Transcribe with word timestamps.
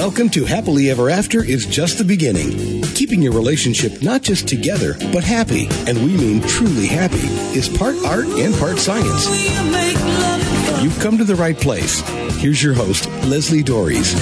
Welcome 0.00 0.30
to 0.30 0.46
Happily 0.46 0.88
Ever 0.88 1.10
After 1.10 1.44
is 1.44 1.66
just 1.66 1.98
the 1.98 2.04
beginning. 2.04 2.80
Keeping 2.94 3.20
your 3.20 3.34
relationship 3.34 4.00
not 4.00 4.22
just 4.22 4.48
together, 4.48 4.94
but 5.12 5.22
happy, 5.22 5.68
and 5.86 5.98
we 5.98 6.16
mean 6.16 6.40
truly 6.40 6.86
happy, 6.86 7.18
is 7.54 7.68
part 7.68 7.94
art 8.06 8.24
and 8.24 8.54
part 8.54 8.78
science. 8.78 9.28
You've 10.82 10.98
come 11.00 11.18
to 11.18 11.24
the 11.24 11.34
right 11.34 11.54
place. 11.54 12.00
Here's 12.40 12.62
your 12.62 12.72
host, 12.72 13.10
Leslie 13.26 13.62
Doares. 13.62 14.14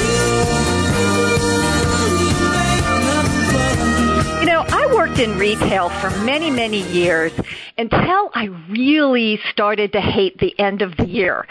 You 4.41 4.47
know, 4.47 4.65
I 4.67 4.93
worked 4.93 5.21
in 5.21 5.39
retail 5.39 5.91
for 5.91 6.11
many, 6.25 6.51
many 6.51 6.83
years 6.91 7.31
until 7.79 8.31
I 8.35 8.47
really 8.69 9.39
started 9.53 9.93
to 9.93 10.01
hate 10.01 10.39
the 10.39 10.59
end 10.59 10.83
of 10.83 10.97
the 10.97 11.07
year. 11.07 11.47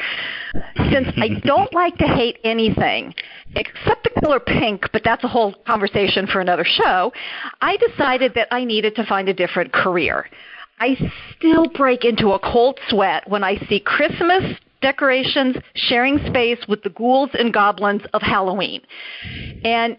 Since 0.92 1.08
I 1.18 1.39
don't 1.44 1.71
like 1.74 1.98
to 1.98 2.05
hate 2.05 2.39
anything, 2.44 3.14
except 3.56 4.04
the 4.04 4.21
color 4.21 4.39
pink, 4.39 4.89
but 4.92 5.04
that's 5.04 5.24
a 5.24 5.28
whole 5.28 5.54
conversation 5.66 6.28
for 6.28 6.39
another 6.42 6.66
show, 6.66 7.11
I 7.61 7.78
decided 7.78 8.33
that 8.36 8.47
I 8.52 8.64
needed 8.64 8.96
to 8.96 9.06
find 9.06 9.30
a 9.30 9.33
different 9.33 9.74
career. 9.74 10.30
I 10.80 10.96
still 11.36 11.68
break 11.68 12.06
into 12.06 12.32
a 12.32 12.39
cold 12.39 12.80
sweat 12.89 13.28
when 13.28 13.43
I 13.43 13.57
see 13.68 13.80
Christmas 13.80 14.57
decorations 14.82 15.56
sharing 15.75 16.20
space 16.28 16.60
with 16.68 16.83
the 16.83 16.89
ghouls 16.89 17.32
and 17.33 17.52
goblins 17.54 18.04
of 18.14 18.21
Halloween. 18.21 18.82
And 19.64 19.97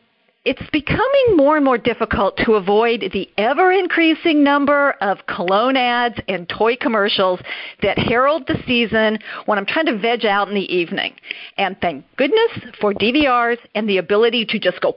it's 0.48 0.70
becoming 0.70 1.36
more 1.36 1.56
and 1.56 1.64
more 1.64 1.76
difficult 1.76 2.38
to 2.38 2.54
avoid 2.54 3.10
the 3.12 3.28
ever 3.36 3.70
increasing 3.70 4.42
number 4.42 4.92
of 5.02 5.18
cologne 5.26 5.76
ads 5.76 6.14
and 6.26 6.48
toy 6.48 6.74
commercials 6.74 7.38
that 7.82 7.98
herald 7.98 8.46
the 8.46 8.56
season 8.66 9.18
when 9.44 9.58
I'm 9.58 9.66
trying 9.66 9.84
to 9.86 9.98
veg 9.98 10.24
out 10.24 10.48
in 10.48 10.54
the 10.54 10.74
evening. 10.74 11.12
And 11.58 11.76
thank 11.82 12.06
goodness 12.16 12.50
for 12.80 12.94
DVRs 12.94 13.58
and 13.74 13.86
the 13.86 13.98
ability 13.98 14.46
to 14.46 14.58
just 14.58 14.80
go 14.80 14.96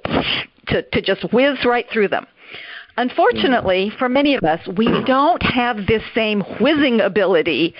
to, 0.67 0.83
to 0.83 1.01
just 1.01 1.33
whiz 1.33 1.65
right 1.65 1.85
through 1.91 2.07
them. 2.07 2.27
Unfortunately, 2.95 3.91
for 3.99 4.07
many 4.07 4.35
of 4.35 4.43
us, 4.43 4.65
we 4.77 4.85
don't 5.05 5.43
have 5.43 5.85
this 5.85 6.03
same 6.15 6.41
whizzing 6.61 7.01
ability 7.01 7.75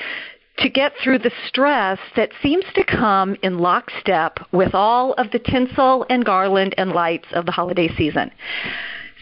to 0.58 0.70
get 0.70 0.94
through 1.04 1.20
the 1.20 1.32
stress 1.48 2.00
that 2.16 2.30
seems 2.42 2.66
to 2.76 2.84
come 2.84 3.36
in 3.42 3.60
lockstep 3.60 4.40
with 4.52 4.76
all 4.76 5.14
of 5.14 5.32
the 5.32 5.40
tinsel 5.40 6.06
and 6.10 6.24
garland 6.24 6.76
and 6.78 6.92
lights 6.92 7.28
of 7.34 7.46
the 7.46 7.52
holiday 7.52 7.88
season. 7.96 8.32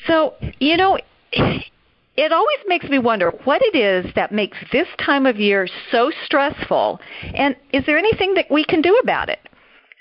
So, 0.08 0.34
you 0.60 0.76
know, 0.76 0.98
it 1.32 2.32
always 2.34 2.60
makes 2.68 2.90
me 2.90 3.00
wonder 3.00 3.32
what 3.46 3.62
it 3.64 3.76
is 3.76 4.14
that 4.16 4.32
makes 4.32 4.58
this 4.72 4.88
time 4.98 5.26
of 5.26 5.38
year 5.38 5.68
so 5.92 6.12
stressful, 6.26 7.00
and 7.34 7.56
is 7.72 7.86
there 7.86 7.98
anything 7.98 8.34
that 8.34 8.52
we 8.52 8.66
can 8.66 8.82
do 8.82 8.98
about 9.02 9.30
it? 9.30 9.40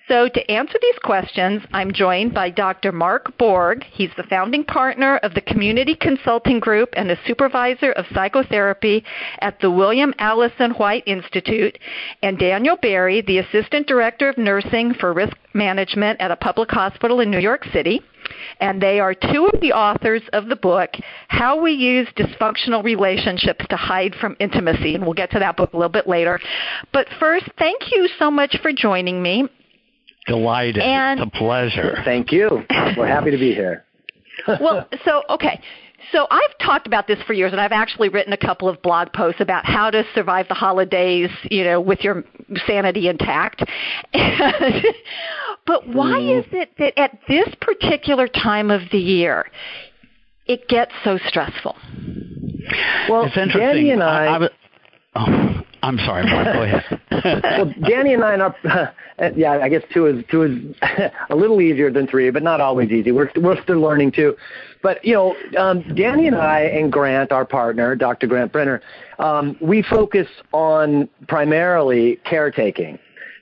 So, 0.09 0.27
to 0.27 0.51
answer 0.51 0.79
these 0.81 0.99
questions, 1.03 1.63
I'm 1.75 1.93
joined 1.93 2.33
by 2.33 2.49
Dr. 2.49 2.93
Mark 2.93 3.37
Borg. 3.37 3.85
He's 3.93 4.11
the 4.17 4.23
founding 4.23 4.65
partner 4.65 5.19
of 5.19 5.35
the 5.35 5.43
Community 5.43 5.95
Consulting 5.95 6.61
Group 6.61 6.89
and 6.95 7.11
a 7.11 7.19
supervisor 7.27 7.93
of 7.93 8.07
psychotherapy 8.15 9.05
at 9.41 9.61
the 9.61 9.71
William 9.71 10.15
Alanson 10.19 10.79
White 10.79 11.03
Institute, 11.07 11.79
and 12.23 12.39
Daniel 12.39 12.79
Berry, 12.81 13.21
the 13.21 13.37
assistant 13.37 13.87
director 13.87 14.31
of 14.31 14.39
nursing 14.39 14.95
for 14.95 15.13
risk 15.13 15.37
management 15.53 16.19
at 16.23 16.31
a 16.31 16.37
public 16.37 16.71
hospital 16.71 17.21
in 17.21 17.31
New 17.31 17.41
York 17.41 17.67
City. 17.71 18.01
And 18.61 18.81
they 18.81 19.01
are 19.01 19.15
two 19.15 19.51
of 19.53 19.61
the 19.61 19.73
authors 19.73 20.23
of 20.33 20.47
the 20.49 20.57
book, 20.57 20.91
How 21.29 21.61
We 21.61 21.73
Use 21.73 22.09
Dysfunctional 22.17 22.83
Relationships 22.83 23.65
to 23.69 23.77
Hide 23.77 24.15
from 24.15 24.37
Intimacy. 24.41 24.95
And 24.95 25.05
we'll 25.05 25.15
get 25.15 25.31
to 25.33 25.39
that 25.39 25.57
book 25.59 25.75
a 25.75 25.77
little 25.77 25.93
bit 25.93 26.09
later. 26.09 26.41
But 26.93 27.09
first, 27.21 27.47
thank 27.59 27.93
you 27.93 28.09
so 28.19 28.31
much 28.31 28.57
for 28.63 28.73
joining 28.73 29.23
me. 29.23 29.49
Delighted. 30.29 30.83
And 30.83 31.21
it's 31.21 31.29
a 31.35 31.39
pleasure. 31.39 31.99
Thank 32.05 32.31
you. 32.31 32.65
We're 32.97 33.07
happy 33.07 33.31
to 33.31 33.39
be 33.39 33.55
here. 33.55 33.85
well, 34.61 34.89
so 35.05 35.23
okay. 35.31 35.61
So 36.13 36.27
I've 36.31 36.59
talked 36.65 36.87
about 36.87 37.07
this 37.07 37.19
for 37.27 37.33
years, 37.33 37.53
and 37.53 37.61
I've 37.61 37.73
actually 37.73 38.09
written 38.09 38.33
a 38.33 38.37
couple 38.37 38.69
of 38.69 38.81
blog 38.83 39.13
posts 39.13 39.41
about 39.41 39.67
how 39.67 39.91
to 39.91 40.05
survive 40.15 40.49
the 40.49 40.55
holidays, 40.55 41.29
you 41.51 41.65
know, 41.65 41.81
with 41.81 42.01
your 42.01 42.25
sanity 42.67 43.09
intact. 43.09 43.63
but 45.67 45.87
why 45.89 46.21
mm. 46.21 46.39
is 46.39 46.47
it 46.53 46.71
that 46.79 46.99
at 46.99 47.19
this 47.29 47.49
particular 47.61 48.29
time 48.29 48.71
of 48.71 48.83
the 48.91 48.99
year, 48.99 49.47
it 50.47 50.69
gets 50.69 50.93
so 51.05 51.19
stressful? 51.27 51.77
Well, 53.09 53.25
it's 53.25 53.37
interesting. 53.37 53.61
Danny 53.61 53.91
and 53.91 54.03
I. 54.03 54.27
I, 54.27 54.45
I 54.45 54.49
oh, 55.17 55.48
I'm 55.83 55.99
sorry, 55.99 56.25
Mark. 56.25 56.93
Well, 57.11 57.73
Danny 57.89 58.15
and 58.15 58.25
I 58.25 58.37
are. 58.37 58.57
Uh, 59.19 59.31
yeah, 59.37 59.53
I 59.53 59.69
guess 59.69 59.83
two 59.93 60.07
is 60.07 60.25
two 60.31 60.43
is 60.43 60.77
a 61.31 61.37
little 61.37 61.61
easier 61.61 61.91
than 61.91 62.07
three, 62.07 62.31
but 62.31 62.43
not 62.43 62.61
always 62.61 62.91
easy. 62.91 63.13
We're 63.13 63.31
we're 63.37 63.61
still 63.63 63.81
learning 63.81 64.13
too. 64.13 64.37
But 64.83 65.05
you 65.05 65.15
know, 65.15 65.37
um, 65.59 65.83
Danny 65.95 66.27
and 66.27 66.37
I 66.37 66.61
and 66.61 66.93
Grant, 66.93 67.33
our 67.33 67.45
partner, 67.45 67.95
Dr. 67.95 68.27
Grant 68.27 68.53
Brenner, 68.53 68.81
um, 69.19 69.57
we 69.61 69.83
focus 69.83 70.29
on 70.53 71.09
primarily 71.27 72.17
caretaking 72.25 72.99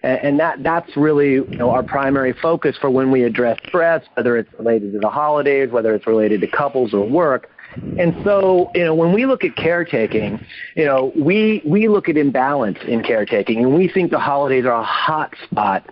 and 0.07 0.39
that 0.39 0.63
that's 0.63 0.97
really 0.97 1.33
you 1.33 1.57
know 1.57 1.71
our 1.71 1.83
primary 1.83 2.33
focus 2.41 2.77
for 2.81 2.91
when 2.91 3.11
we 3.11 3.25
address 3.25 3.59
stress, 3.67 4.05
whether 4.15 4.37
it's 4.37 4.53
related 4.59 4.93
to 4.93 4.99
the 5.01 5.09
holidays, 5.09 5.71
whether 5.71 5.95
it's 5.95 6.07
related 6.07 6.41
to 6.41 6.47
couples 6.47 6.95
or 6.95 7.09
work. 7.09 7.51
And 7.99 8.15
so, 8.25 8.71
you 8.75 8.85
know, 8.85 8.95
when 8.95 9.13
we 9.13 9.27
look 9.27 9.45
at 9.45 9.57
caretaking, 9.57 10.45
you 10.75 10.85
know, 10.85 11.13
we 11.17 11.63
we 11.65 11.89
look 11.89 12.09
at 12.09 12.17
imbalance 12.17 12.79
in 12.87 13.03
caretaking, 13.03 13.65
and 13.65 13.75
we 13.75 13.89
think 13.89 14.11
the 14.11 14.19
holidays 14.19 14.65
are 14.65 14.81
a 14.81 14.85
hot 14.85 15.35
spot 15.45 15.89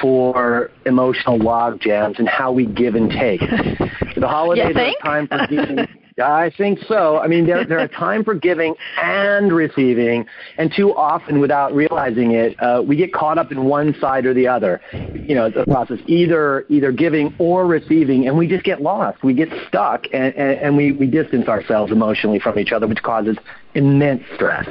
for 0.00 0.70
emotional 0.84 1.38
log 1.38 1.80
jams 1.80 2.18
and 2.18 2.28
how 2.28 2.52
we 2.52 2.66
give 2.66 2.94
and 2.94 3.10
take. 3.10 3.40
the 4.16 4.28
holidays 4.28 4.76
are 4.76 4.80
a 4.80 4.94
time 5.02 5.28
for 5.28 5.46
giving. 5.48 5.88
I 6.22 6.50
think 6.56 6.78
so. 6.88 7.18
I 7.18 7.26
mean, 7.26 7.46
they're, 7.46 7.64
they're 7.64 7.88
time 7.96 8.24
for 8.24 8.34
giving 8.34 8.74
and 9.02 9.52
receiving, 9.52 10.26
and 10.56 10.72
too 10.74 10.94
often, 10.94 11.40
without 11.40 11.74
realizing 11.74 12.32
it, 12.32 12.60
uh, 12.60 12.82
we 12.86 12.96
get 12.96 13.12
caught 13.12 13.38
up 13.38 13.52
in 13.52 13.64
one 13.64 13.94
side 14.00 14.24
or 14.24 14.32
the 14.32 14.48
other. 14.48 14.80
You 14.92 15.34
know, 15.34 15.50
the 15.50 15.64
process 15.64 15.98
either 16.06 16.64
either 16.68 16.90
giving 16.92 17.34
or 17.38 17.66
receiving, 17.66 18.26
and 18.26 18.38
we 18.38 18.46
just 18.46 18.64
get 18.64 18.80
lost. 18.80 19.22
We 19.22 19.34
get 19.34 19.48
stuck, 19.68 20.06
and, 20.12 20.34
and, 20.34 20.58
and 20.58 20.76
we, 20.76 20.92
we 20.92 21.06
distance 21.06 21.48
ourselves 21.48 21.92
emotionally 21.92 22.38
from 22.38 22.58
each 22.58 22.72
other, 22.72 22.86
which 22.86 23.02
causes 23.02 23.36
immense 23.74 24.22
stress. 24.34 24.66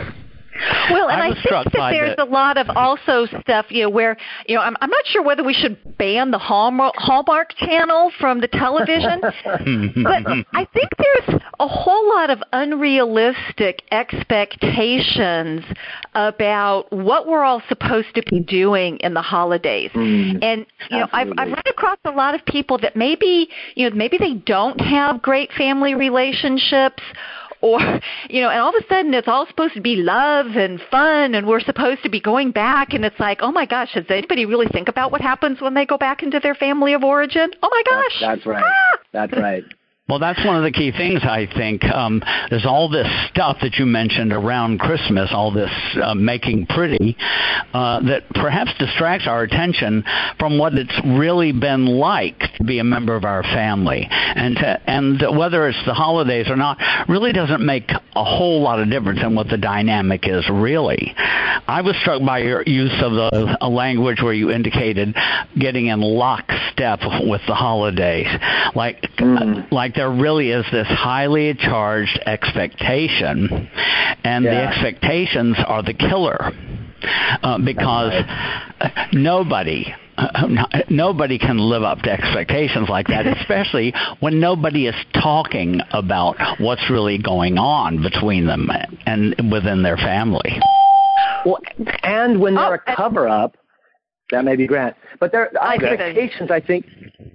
Well, 0.91 1.09
and 1.09 1.21
I, 1.21 1.29
I, 1.29 1.33
think 1.33 1.73
that 1.73 1.91
there's 1.91 2.16
the... 2.16 2.23
a 2.23 2.25
lot 2.25 2.57
of 2.57 2.69
also 2.69 3.25
stuff, 3.41 3.67
you 3.69 3.83
know, 3.83 3.89
where 3.89 4.17
you 4.47 4.55
know, 4.55 4.61
I'm, 4.61 4.75
I'm 4.79 4.89
not 4.89 5.05
sure 5.05 5.21
whether 5.21 5.43
we 5.43 5.53
should 5.53 5.77
ban 5.97 6.31
the 6.31 6.38
Hallmark, 6.38 6.95
Hallmark 6.97 7.55
channel 7.57 8.11
from 8.19 8.39
the 8.39 8.47
television, 8.47 9.21
but 10.03 10.23
I 10.53 10.66
think 10.73 10.89
there's 10.97 11.41
a 11.59 11.67
whole 11.67 12.09
lot 12.09 12.29
of 12.29 12.41
unrealistic 12.53 13.83
expectations 13.91 15.63
about 16.13 16.91
what 16.91 17.27
we're 17.27 17.43
all 17.43 17.61
supposed 17.67 18.13
to 18.16 18.23
be 18.29 18.39
doing 18.39 18.97
in 18.97 19.13
the 19.13 19.22
holidays. 19.22 19.91
Mm, 19.93 20.43
and 20.43 20.66
you 20.89 20.99
know, 20.99 21.07
I've, 21.11 21.31
I've 21.37 21.49
run 21.49 21.63
across 21.67 21.97
a 22.05 22.11
lot 22.11 22.35
of 22.35 22.45
people 22.45 22.77
that 22.79 22.95
maybe 22.95 23.49
you 23.75 23.89
know 23.89 23.95
maybe 23.95 24.17
they 24.17 24.35
don't 24.35 24.79
have 24.79 25.22
great 25.22 25.51
family 25.51 25.95
relationships 25.95 27.03
or 27.61 27.79
you 28.29 28.41
know 28.41 28.49
and 28.49 28.59
all 28.59 28.69
of 28.69 28.75
a 28.75 28.88
sudden 28.88 29.13
it's 29.13 29.27
all 29.27 29.47
supposed 29.47 29.73
to 29.73 29.81
be 29.81 29.95
love 29.95 30.47
and 30.55 30.81
fun 30.91 31.35
and 31.35 31.47
we're 31.47 31.59
supposed 31.59 32.03
to 32.03 32.09
be 32.09 32.19
going 32.19 32.51
back 32.51 32.93
and 32.93 33.05
it's 33.05 33.19
like 33.19 33.39
oh 33.41 33.51
my 33.51 33.66
gosh 33.66 33.93
does 33.93 34.05
anybody 34.09 34.45
really 34.45 34.67
think 34.67 34.88
about 34.88 35.11
what 35.11 35.21
happens 35.21 35.61
when 35.61 35.73
they 35.73 35.85
go 35.85 35.97
back 35.97 36.23
into 36.23 36.39
their 36.39 36.55
family 36.55 36.93
of 36.93 37.03
origin? 37.03 37.51
Oh 37.61 37.69
my 37.71 37.83
gosh. 37.85 38.17
that's, 38.21 38.45
that's 38.45 38.45
right. 38.45 38.63
Ah! 38.66 38.97
that's 39.11 39.33
right 39.33 39.63
well, 40.07 40.19
that's 40.19 40.45
one 40.45 40.55
of 40.55 40.61
the 40.61 40.71
key 40.71 40.91
things, 40.91 41.21
I 41.23 41.47
think. 41.51 41.83
Um, 41.83 42.21
there's 42.51 42.66
all 42.67 42.89
this 42.89 43.07
stuff 43.31 43.57
that 43.63 43.73
you 43.79 43.88
mentioned 43.88 44.33
around 44.33 44.79
Christmas, 44.79 45.31
all 45.33 45.51
this 45.51 45.71
uh, 45.99 46.13
making 46.13 46.67
pretty, 46.67 47.17
uh, 47.73 48.01
that 48.01 48.29
perhaps 48.29 48.69
distracts 48.77 49.25
our 49.27 49.41
attention 49.41 50.03
from 50.38 50.59
what 50.59 50.75
it's 50.75 50.93
really 51.03 51.51
been 51.53 51.88
like 51.88 52.38
to 52.57 52.63
be 52.63 52.78
a 52.78 52.84
member 52.84 53.16
of 53.16 53.23
our 53.23 53.41
family. 53.41 54.07
And, 54.11 54.55
to, 54.57 54.81
and 54.85 55.23
whether 55.35 55.67
it's 55.69 55.85
the 55.87 55.96
holidays 55.96 56.49
or 56.49 56.55
not 56.55 56.78
really 57.09 57.34
doesn't 57.34 57.66
make 57.66 57.90
a 57.90 58.23
whole 58.23 58.61
lot 58.61 58.79
of 58.79 58.91
difference 58.91 59.22
in 59.23 59.34
what 59.34 59.47
the 59.47 59.57
dynamic 59.57 60.28
is, 60.28 60.47
really. 60.52 61.16
I 61.17 61.81
was 61.81 61.96
struck 62.02 62.23
by 62.23 62.40
your 62.40 62.61
use 62.61 62.93
of 63.02 63.13
the 63.13 63.57
a 63.59 63.69
language 63.69 64.22
where 64.22 64.34
you 64.34 64.52
indicated 64.52 65.16
getting 65.57 65.87
in 65.87 65.99
lockstep 65.99 66.99
with 67.23 67.41
the 67.47 67.55
holidays. 67.55 68.28
Like, 68.75 69.02
mm. 69.17 69.72
like 69.72 69.94
there 69.95 70.11
really 70.11 70.51
is 70.51 70.65
this 70.71 70.87
highly 70.87 71.53
charged 71.53 72.19
expectation, 72.25 73.69
and 74.23 74.43
yeah. 74.43 74.51
the 74.51 74.67
expectations 74.67 75.57
are 75.65 75.83
the 75.83 75.93
killer 75.93 76.51
uh, 77.43 77.57
because 77.59 78.13
right. 78.79 79.07
nobody. 79.13 79.93
Uh, 80.17 80.47
nobody 80.89 81.37
can 81.37 81.57
live 81.57 81.83
up 81.83 81.99
to 81.99 82.09
expectations 82.09 82.87
like 82.87 83.07
that, 83.07 83.27
especially 83.41 83.93
when 84.21 84.39
nobody 84.39 84.87
is 84.87 84.95
talking 85.13 85.81
about 85.91 86.37
what's 86.57 86.89
really 86.89 87.17
going 87.17 87.57
on 87.57 88.01
between 88.01 88.45
them 88.47 88.69
and 89.05 89.35
within 89.51 89.83
their 89.83 89.97
family. 89.97 90.57
Well, 91.45 91.59
and 92.03 92.39
when 92.39 92.55
they're 92.55 92.81
oh, 92.87 92.91
a 92.91 92.95
cover 92.95 93.27
up, 93.27 93.57
that 94.31 94.43
may 94.43 94.55
be 94.55 94.66
Grant, 94.66 94.95
but 95.19 95.31
their 95.31 95.51
expectations, 95.63 96.49
I 96.49 96.59
think, 96.59 96.87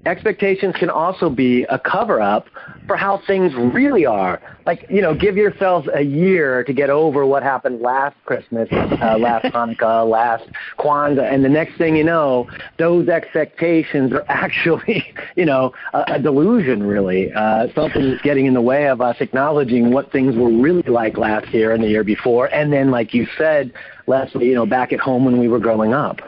expectations 0.07 0.75
can 0.77 0.91
also 0.91 1.31
be 1.31 1.63
a 1.65 1.79
cover 1.79 2.21
up 2.21 2.49
for 2.89 2.97
how 2.97 3.23
things 3.29 3.53
really 3.55 4.05
are. 4.05 4.41
Like, 4.67 4.87
you 4.91 5.01
know, 5.01 5.15
give 5.15 5.37
yourselves 5.37 5.89
a 5.95 6.03
year 6.03 6.65
to 6.65 6.73
get 6.73 6.91
over 6.91 7.25
what 7.25 7.45
happened 7.45 7.81
last 7.81 8.17
Christmas, 8.25 8.69
uh, 8.73 9.17
last 9.19 9.45
Hanukkah, 9.55 10.09
last 10.09 10.45
Kwanzaa, 10.81 11.33
and 11.33 11.45
the 11.45 11.49
next 11.49 11.79
thing 11.79 11.95
you 11.95 12.03
know, 12.03 12.51
those 12.79 13.09
expectations 13.09 14.13
are 14.13 14.25
actually, 14.29 15.15
you 15.37 15.45
know, 15.45 15.73
a, 15.93 16.15
a 16.15 16.19
delusion, 16.19 16.83
really. 16.83 17.33
Uh, 17.33 17.69
something 17.73 18.11
that's 18.11 18.23
getting 18.23 18.47
in 18.47 18.55
the 18.55 18.61
way 18.61 18.89
of 18.89 19.01
us 19.01 19.17
acknowledging 19.21 19.93
what 19.93 20.11
things 20.11 20.35
were 20.35 20.51
really 20.51 20.83
like 20.83 21.17
last 21.17 21.55
year 21.55 21.73
and 21.73 21.85
the 21.85 21.89
year 21.89 22.03
before, 22.03 22.47
and 22.47 22.73
then, 22.73 22.91
like 22.91 23.15
you 23.15 23.29
said, 23.39 23.73
Leslie, 24.09 24.47
you 24.47 24.55
know, 24.57 24.67
back 24.67 24.93
at 24.93 24.99
home 24.99 25.25
when 25.25 25.39
we 25.39 25.47
were 25.47 25.61
growing 25.61 25.95
up. 25.95 26.21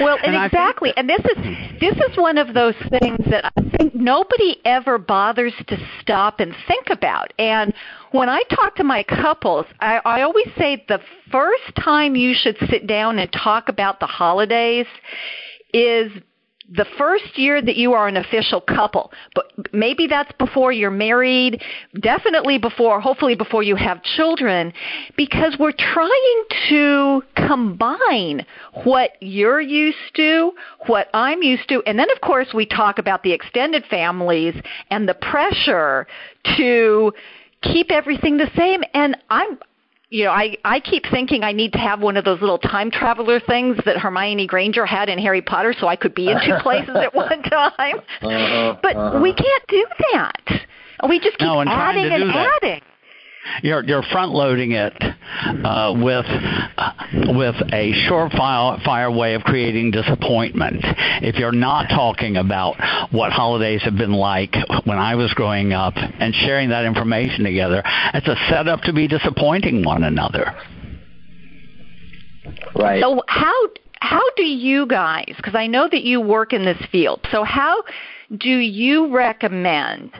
Well, 0.00 0.18
and, 0.24 0.34
and 0.34 0.44
exactly, 0.44 0.92
think, 0.94 0.98
and 0.98 1.08
this 1.08 1.24
is 1.36 1.80
this 1.80 2.10
is 2.10 2.16
one 2.16 2.38
of 2.38 2.54
those 2.54 2.74
things 3.00 3.18
that 3.30 3.52
I 3.56 3.76
think 3.76 3.94
nobody 3.94 4.56
ever 4.64 4.98
bothers 4.98 5.52
to 5.68 5.78
stop 6.00 6.40
and 6.40 6.54
think 6.68 6.86
about. 6.90 7.32
And 7.38 7.72
when 8.12 8.28
I 8.28 8.42
talk 8.50 8.76
to 8.76 8.84
my 8.84 9.02
couples, 9.02 9.66
I, 9.80 10.00
I 10.04 10.22
always 10.22 10.48
say 10.56 10.84
the 10.88 11.00
first 11.30 11.74
time 11.82 12.16
you 12.16 12.34
should 12.34 12.56
sit 12.70 12.86
down 12.86 13.18
and 13.18 13.30
talk 13.32 13.68
about 13.68 14.00
the 14.00 14.06
holidays 14.06 14.86
is 15.72 16.10
the 16.68 16.86
first 16.98 17.38
year 17.38 17.62
that 17.62 17.76
you 17.76 17.92
are 17.92 18.08
an 18.08 18.16
official 18.16 18.60
couple, 18.60 19.12
but 19.34 19.52
maybe 19.72 20.06
that's 20.06 20.32
before 20.38 20.72
you're 20.72 20.90
married, 20.90 21.62
definitely 22.00 22.58
before, 22.58 23.00
hopefully 23.00 23.36
before 23.36 23.62
you 23.62 23.76
have 23.76 24.02
children, 24.02 24.72
because 25.16 25.56
we're 25.58 25.72
trying 25.72 26.44
to 26.68 27.22
combine 27.36 28.44
what 28.84 29.10
you're 29.20 29.60
used 29.60 29.96
to, 30.16 30.52
what 30.86 31.08
I'm 31.14 31.42
used 31.42 31.68
to, 31.68 31.82
and 31.86 31.98
then 31.98 32.10
of 32.10 32.20
course 32.20 32.48
we 32.52 32.66
talk 32.66 32.98
about 32.98 33.22
the 33.22 33.32
extended 33.32 33.84
families 33.88 34.54
and 34.90 35.08
the 35.08 35.14
pressure 35.14 36.06
to 36.56 37.12
keep 37.62 37.90
everything 37.90 38.36
the 38.36 38.50
same 38.56 38.82
and 38.92 39.16
I'm 39.30 39.58
you 40.08 40.24
know, 40.24 40.30
I 40.30 40.56
I 40.64 40.80
keep 40.80 41.04
thinking 41.10 41.42
I 41.42 41.52
need 41.52 41.72
to 41.72 41.78
have 41.78 42.00
one 42.00 42.16
of 42.16 42.24
those 42.24 42.40
little 42.40 42.58
time 42.58 42.90
traveler 42.90 43.40
things 43.40 43.76
that 43.84 43.96
Hermione 43.96 44.46
Granger 44.46 44.86
had 44.86 45.08
in 45.08 45.18
Harry 45.18 45.42
Potter, 45.42 45.74
so 45.78 45.88
I 45.88 45.96
could 45.96 46.14
be 46.14 46.30
in 46.30 46.38
two 46.44 46.56
places 46.62 46.94
at 46.94 47.14
one 47.14 47.42
time. 47.42 47.98
Uh-huh, 48.22 48.76
but 48.82 48.96
uh-huh. 48.96 49.20
we 49.20 49.34
can't 49.34 49.64
do 49.68 49.86
that. 50.12 50.66
We 51.08 51.18
just 51.18 51.38
keep 51.38 51.46
no, 51.46 51.62
adding 51.62 52.06
and 52.06 52.30
that. 52.30 52.60
adding 52.62 52.80
you're 53.62 53.84
you're 53.84 54.02
front 54.02 54.32
loading 54.32 54.72
it 54.72 54.94
uh, 55.00 55.94
with 55.96 56.26
uh, 56.26 56.92
with 57.34 57.54
a 57.72 57.92
surefire 58.08 58.82
fire 58.84 59.10
way 59.10 59.34
of 59.34 59.42
creating 59.42 59.90
disappointment. 59.90 60.80
If 61.22 61.36
you're 61.36 61.52
not 61.52 61.88
talking 61.88 62.36
about 62.36 62.76
what 63.12 63.32
holidays 63.32 63.82
have 63.82 63.96
been 63.96 64.12
like 64.12 64.54
when 64.84 64.98
I 64.98 65.14
was 65.14 65.32
growing 65.34 65.72
up 65.72 65.94
and 65.96 66.34
sharing 66.34 66.70
that 66.70 66.84
information 66.84 67.44
together, 67.44 67.82
it's 68.14 68.28
a 68.28 68.36
setup 68.50 68.82
to 68.82 68.92
be 68.92 69.08
disappointing 69.08 69.84
one 69.84 70.04
another. 70.04 70.54
Right. 72.74 73.02
So 73.02 73.22
how 73.28 73.54
how 74.00 74.22
do 74.36 74.44
you 74.44 74.86
guys? 74.86 75.32
Because 75.36 75.54
I 75.54 75.66
know 75.66 75.88
that 75.90 76.02
you 76.02 76.20
work 76.20 76.52
in 76.52 76.64
this 76.64 76.80
field. 76.92 77.20
So 77.30 77.44
how 77.44 77.82
do 78.36 78.50
you 78.50 79.14
recommend 79.14 80.10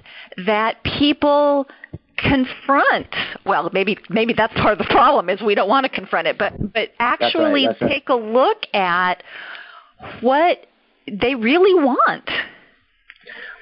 that 0.46 0.82
people 0.98 1.66
confront 2.16 3.14
well 3.44 3.70
maybe 3.72 3.98
maybe 4.08 4.32
that's 4.32 4.54
part 4.54 4.72
of 4.72 4.78
the 4.78 4.92
problem 4.92 5.28
is 5.28 5.40
we 5.42 5.54
don't 5.54 5.68
want 5.68 5.84
to 5.84 5.90
confront 5.90 6.26
it 6.26 6.38
but 6.38 6.52
but 6.72 6.90
actually 6.98 7.66
that's 7.66 7.80
right, 7.80 7.88
that's 7.88 7.92
take 7.92 8.08
right. 8.08 8.20
a 8.20 8.24
look 8.32 8.58
at 8.74 9.22
what 10.20 10.66
they 11.10 11.34
really 11.34 11.74
want 11.74 12.28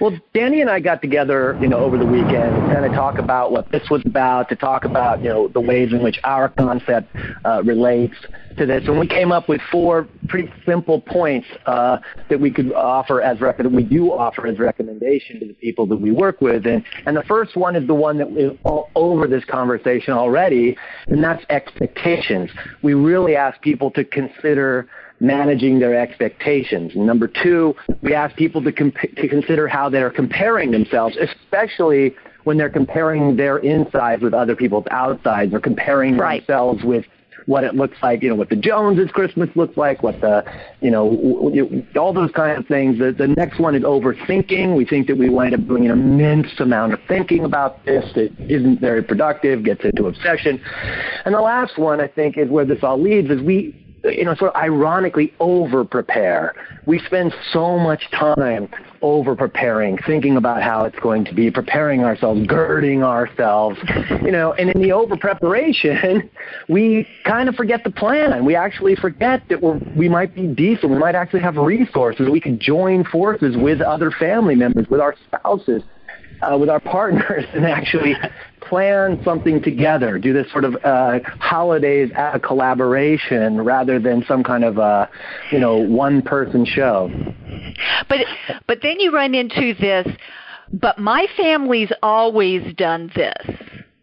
well, 0.05 0.21
Danny 0.35 0.61
and 0.61 0.69
I 0.69 0.81
got 0.81 1.01
together, 1.01 1.57
you 1.63 1.67
know, 1.67 1.79
over 1.79 1.97
the 1.97 2.05
weekend 2.05 2.55
to 2.55 2.75
kind 2.75 2.85
of 2.85 2.93
talk 2.93 3.19
about 3.19 3.53
what 3.53 3.73
this 3.73 3.89
was 3.89 4.03
about, 4.05 4.51
to 4.51 4.55
talk 4.55 4.85
about, 4.85 5.23
you 5.23 5.31
know, 5.31 5.49
the 5.49 5.63
ways 5.63 5.93
in 5.93 6.03
which 6.03 6.21
our 6.25 6.51
concept 6.51 7.09
uh, 7.47 7.63
relates 7.63 8.15
to 8.59 8.67
this. 8.67 8.85
And 8.87 9.01
we 9.01 9.07
came 9.07 9.33
up 9.33 9.49
with 9.49 9.63
four 9.73 10.07
pretty 10.29 10.53
simple 10.67 11.01
points 11.01 11.47
uh, 11.65 12.01
that 12.29 12.39
we 12.39 12.51
could 12.51 12.71
offer 12.75 13.23
as 13.23 13.41
rec- 13.41 13.59
we 13.61 13.83
do 13.83 14.13
offer 14.13 14.47
as 14.47 14.59
recommendation 14.59 15.41
to 15.41 15.47
the 15.47 15.55
people 15.55 15.87
that 15.87 15.97
we 15.97 16.13
work 16.13 16.43
with. 16.43 16.67
And, 16.67 16.85
and 17.07 17.17
the 17.17 17.23
first 17.23 17.57
one 17.57 17.75
is 17.75 17.87
the 17.87 17.95
one 17.95 18.19
that 18.19 18.29
is 18.37 18.59
all 18.63 18.91
over 18.95 19.27
this 19.27 19.47
conversation 19.47 20.13
already, 20.13 20.77
and 21.07 21.25
that's 21.25 21.43
expectations. 21.49 22.51
We 22.83 22.93
really 22.93 23.37
ask 23.37 23.59
people 23.63 23.91
to 23.93 24.05
consider 24.05 24.87
managing 25.21 25.79
their 25.79 25.99
expectations. 25.99 26.93
Number 26.95 27.29
two, 27.29 27.75
we 28.03 28.15
ask 28.15 28.35
people 28.37 28.63
to, 28.63 28.73
comp- 28.73 28.97
to 29.17 29.29
consider 29.29 29.69
how 29.69 29.89
they're 29.89 30.11
comparing 30.11 30.71
themselves, 30.71 31.17
especially 31.17 32.15
when 32.45 32.59
they're 32.59 32.71
comparing 32.71 33.37
their 33.37 33.59
insides 33.59 34.23
with 34.23 34.35
other 34.35 34.55
people's 34.55 34.87
outsides 34.91 35.55
or 35.55 35.61
comparing 35.61 36.17
right. 36.17 36.47
themselves 36.47 36.85
with 36.85 37.05
what 37.47 37.63
it 37.63 37.75
looks 37.75 37.97
like, 38.03 38.23
you 38.23 38.29
know, 38.29 38.35
what 38.35 38.49
the 38.49 38.57
Joneses 38.57 39.11
Christmas 39.11 39.51
looks 39.55 39.77
like, 39.77 40.03
what 40.03 40.21
the, 40.21 40.45
you 40.81 40.91
know, 40.91 41.85
all 41.97 42.13
those 42.13 42.31
kind 42.33 42.57
of 42.57 42.67
things. 42.67 42.99
The, 42.99 43.13
the 43.13 43.29
next 43.29 43.61
one 43.61 43.75
is 43.75 43.83
overthinking. 43.83 44.75
We 44.75 44.85
think 44.87 45.07
that 45.09 45.19
we 45.19 45.29
wind 45.29 45.55
up 45.55 45.67
doing 45.67 45.85
an 45.85 45.91
immense 45.91 46.49
amount 46.59 46.95
of 46.95 47.01
thinking 47.07 47.45
about 47.45 47.85
this 47.85 48.05
that 48.15 48.33
isn't 48.49 48.81
very 48.81 49.03
productive, 49.03 49.63
gets 49.63 49.85
into 49.85 50.07
obsession. 50.07 50.61
And 51.25 51.35
the 51.35 51.41
last 51.41 51.79
one, 51.79 52.01
I 52.01 52.09
think, 52.09 52.39
is 52.39 52.49
where 52.49 52.65
this 52.65 52.83
all 52.83 53.01
leads, 53.01 53.31
is 53.31 53.43
we 53.43 53.84
you 54.05 54.25
know, 54.25 54.35
sort 54.35 54.55
of 54.55 54.57
ironically 54.61 55.33
over 55.41 55.85
prepare. 55.85 56.55
We 56.87 56.99
spend 57.01 57.35
so 57.53 57.79
much 57.79 58.11
time 58.11 58.69
over 59.01 59.35
preparing, 59.35 59.99
thinking 60.07 60.37
about 60.37 60.63
how 60.63 60.85
it's 60.85 60.99
going 61.01 61.25
to 61.27 61.35
be, 61.35 61.51
preparing 61.51 62.05
ourselves, 62.05 62.47
girding 62.47 63.03
ourselves, 63.03 63.79
you 64.23 64.31
know, 64.31 64.53
and 64.55 64.71
in 64.71 64.81
the 64.83 64.93
over 64.93 65.17
preparation, 65.17 66.31
we 66.69 67.07
kind 67.25 67.49
of 67.49 67.55
forget 67.55 67.85
the 67.85 67.91
plan. 67.91 68.45
We 68.45 68.55
actually 68.55 68.97
forget 68.97 69.43
that 69.49 69.63
we're, 69.63 69.81
we 69.97 70.09
might 70.09 70.35
be 70.35 70.47
decent. 70.47 70.91
We 70.91 70.99
might 70.99 71.15
actually 71.15 71.41
have 71.41 71.57
resources. 71.57 72.29
We 72.31 72.41
can 72.41 72.59
join 72.59 73.05
forces 73.05 73.57
with 73.57 73.81
other 73.81 74.11
family 74.11 74.55
members, 74.55 74.87
with 74.89 75.01
our 75.01 75.15
spouses, 75.27 75.83
uh, 76.43 76.57
with 76.59 76.69
our 76.69 76.81
partners, 76.81 77.45
and 77.55 77.65
actually 77.65 78.15
plan 78.61 79.21
something 79.25 79.63
together, 79.63 80.19
do 80.19 80.33
this 80.33 80.51
sort 80.51 80.65
of 80.65 80.77
uh, 80.85 81.21
holidays 81.39 82.11
as 82.17 82.37
a 82.37 82.41
collaboration 82.41 83.61
rather 83.61 83.99
than 83.99 84.25
some 84.27 84.43
kind 84.43 84.65
of 84.65 84.79
uh, 84.79 85.07
you 85.51 85.59
know 85.59 85.77
one 85.77 86.23
person 86.23 86.65
show. 86.65 87.11
But 88.09 88.21
but 88.67 88.79
then 88.83 89.01
you 89.01 89.13
run 89.13 89.35
into 89.35 89.75
this. 89.75 90.07
But 90.73 90.99
my 90.99 91.27
family's 91.37 91.93
always 92.03 92.75
done 92.75 93.13
this. 93.15 93.57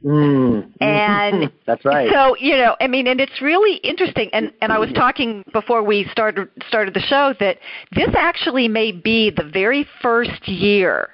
Mm. 0.04 0.72
And 0.80 1.52
that's 1.66 1.86
right. 1.86 2.10
So 2.12 2.36
you 2.38 2.56
know, 2.58 2.76
I 2.80 2.88
mean, 2.88 3.08
and 3.08 3.20
it's 3.20 3.42
really 3.42 3.78
interesting. 3.78 4.30
And 4.34 4.52
and 4.62 4.72
I 4.72 4.80
was 4.80 4.92
talking 4.94 5.44
before 5.54 5.84
we 5.84 6.08
started 6.12 6.50
started 6.68 6.94
the 6.94 7.02
show 7.02 7.34
that 7.40 7.58
this 7.92 8.10
actually 8.16 8.68
may 8.68 8.92
be 8.92 9.30
the 9.30 9.44
very 9.44 9.88
first 10.02 10.48
year 10.48 11.10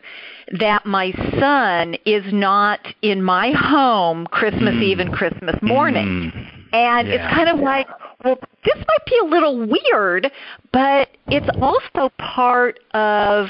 that 0.60 0.86
my 0.86 1.12
son 1.40 1.96
is 2.06 2.24
not 2.32 2.80
in 3.02 3.22
my 3.22 3.52
home 3.52 4.28
Christmas 4.28 4.76
mm. 4.76 4.84
Eve 4.84 5.00
and 5.00 5.14
Christmas 5.14 5.56
morning. 5.62 6.32
Mm. 6.34 6.48
And 6.74 7.08
yeah. 7.08 7.16
it's 7.16 7.36
kind 7.36 7.50
of 7.50 7.60
like, 7.60 7.88
well, 8.24 8.38
this 8.66 8.76
might 8.76 9.06
be 9.06 9.18
a 9.22 9.26
little 9.26 9.68
weird, 9.68 10.32
but 10.72 11.10
it's 11.28 11.50
also 11.62 12.12
part 12.18 12.80
of 12.94 13.48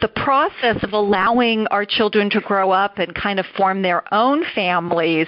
the 0.00 0.08
process 0.08 0.76
of 0.82 0.92
allowing 0.92 1.66
our 1.68 1.84
children 1.84 2.30
to 2.30 2.40
grow 2.40 2.70
up 2.70 2.98
and 2.98 3.14
kind 3.14 3.40
of 3.40 3.46
form 3.56 3.82
their 3.82 4.02
own 4.14 4.44
families. 4.54 5.26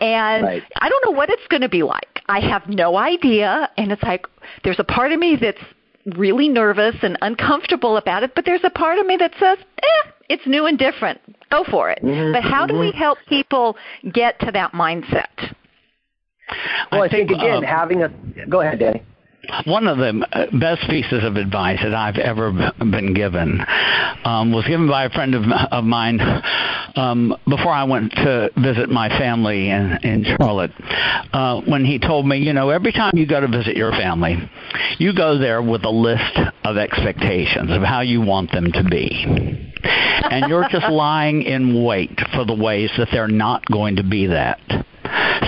And 0.00 0.44
right. 0.44 0.62
I 0.80 0.88
don't 0.88 1.04
know 1.04 1.16
what 1.16 1.30
it's 1.30 1.46
going 1.48 1.62
to 1.62 1.68
be 1.68 1.82
like. 1.82 2.20
I 2.26 2.40
have 2.40 2.68
no 2.68 2.96
idea. 2.96 3.70
And 3.76 3.92
it's 3.92 4.02
like, 4.02 4.26
there's 4.64 4.80
a 4.80 4.84
part 4.84 5.12
of 5.12 5.18
me 5.20 5.36
that's 5.40 5.62
really 6.16 6.48
nervous 6.48 6.96
and 7.02 7.16
uncomfortable 7.22 7.96
about 7.96 8.22
it, 8.22 8.34
but 8.34 8.44
there's 8.44 8.64
a 8.64 8.70
part 8.70 8.98
of 8.98 9.06
me 9.06 9.16
that 9.16 9.32
says, 9.38 9.58
eh, 9.78 10.10
it's 10.28 10.46
new 10.46 10.66
and 10.66 10.78
different. 10.78 11.20
Go 11.50 11.64
for 11.70 11.90
it. 11.90 12.00
Mm-hmm, 12.02 12.32
but 12.32 12.42
how 12.42 12.66
mm-hmm. 12.66 12.76
do 12.76 12.80
we 12.80 12.92
help 12.92 13.18
people 13.28 13.76
get 14.12 14.38
to 14.40 14.50
that 14.52 14.72
mindset? 14.72 15.54
Well, 16.92 17.02
I, 17.02 17.06
I 17.06 17.08
think, 17.08 17.28
think, 17.28 17.40
again, 17.40 17.64
uh, 17.64 17.66
having 17.66 18.02
a 18.02 18.10
go 18.48 18.60
ahead, 18.60 18.78
Danny. 18.78 19.02
One 19.64 19.86
of 19.86 19.98
the 19.98 20.48
best 20.58 20.88
pieces 20.88 21.24
of 21.24 21.36
advice 21.36 21.78
that 21.82 21.94
I've 21.94 22.18
ever 22.18 22.72
been 22.78 23.14
given 23.14 23.60
um, 24.24 24.52
was 24.52 24.66
given 24.66 24.88
by 24.88 25.04
a 25.04 25.10
friend 25.10 25.34
of, 25.34 25.42
of 25.70 25.84
mine 25.84 26.20
um, 26.96 27.36
before 27.48 27.72
I 27.72 27.84
went 27.84 28.12
to 28.12 28.50
visit 28.56 28.88
my 28.88 29.08
family 29.08 29.70
in, 29.70 29.98
in 30.02 30.24
Charlotte. 30.38 30.72
Uh, 31.32 31.60
when 31.62 31.84
he 31.84 31.98
told 31.98 32.26
me, 32.26 32.38
you 32.38 32.52
know, 32.52 32.70
every 32.70 32.92
time 32.92 33.12
you 33.14 33.26
go 33.26 33.40
to 33.40 33.48
visit 33.48 33.76
your 33.76 33.92
family, 33.92 34.36
you 34.98 35.14
go 35.14 35.38
there 35.38 35.62
with 35.62 35.84
a 35.84 35.90
list 35.90 36.38
of 36.64 36.76
expectations 36.76 37.70
of 37.70 37.82
how 37.82 38.00
you 38.00 38.20
want 38.20 38.50
them 38.52 38.70
to 38.72 38.84
be 38.84 39.72
and 40.30 40.48
you're 40.48 40.68
just 40.70 40.86
lying 40.90 41.42
in 41.42 41.84
wait 41.84 42.18
for 42.34 42.44
the 42.44 42.54
ways 42.54 42.90
that 42.98 43.08
they're 43.12 43.28
not 43.28 43.64
going 43.66 43.96
to 43.96 44.02
be 44.02 44.26
that. 44.26 44.58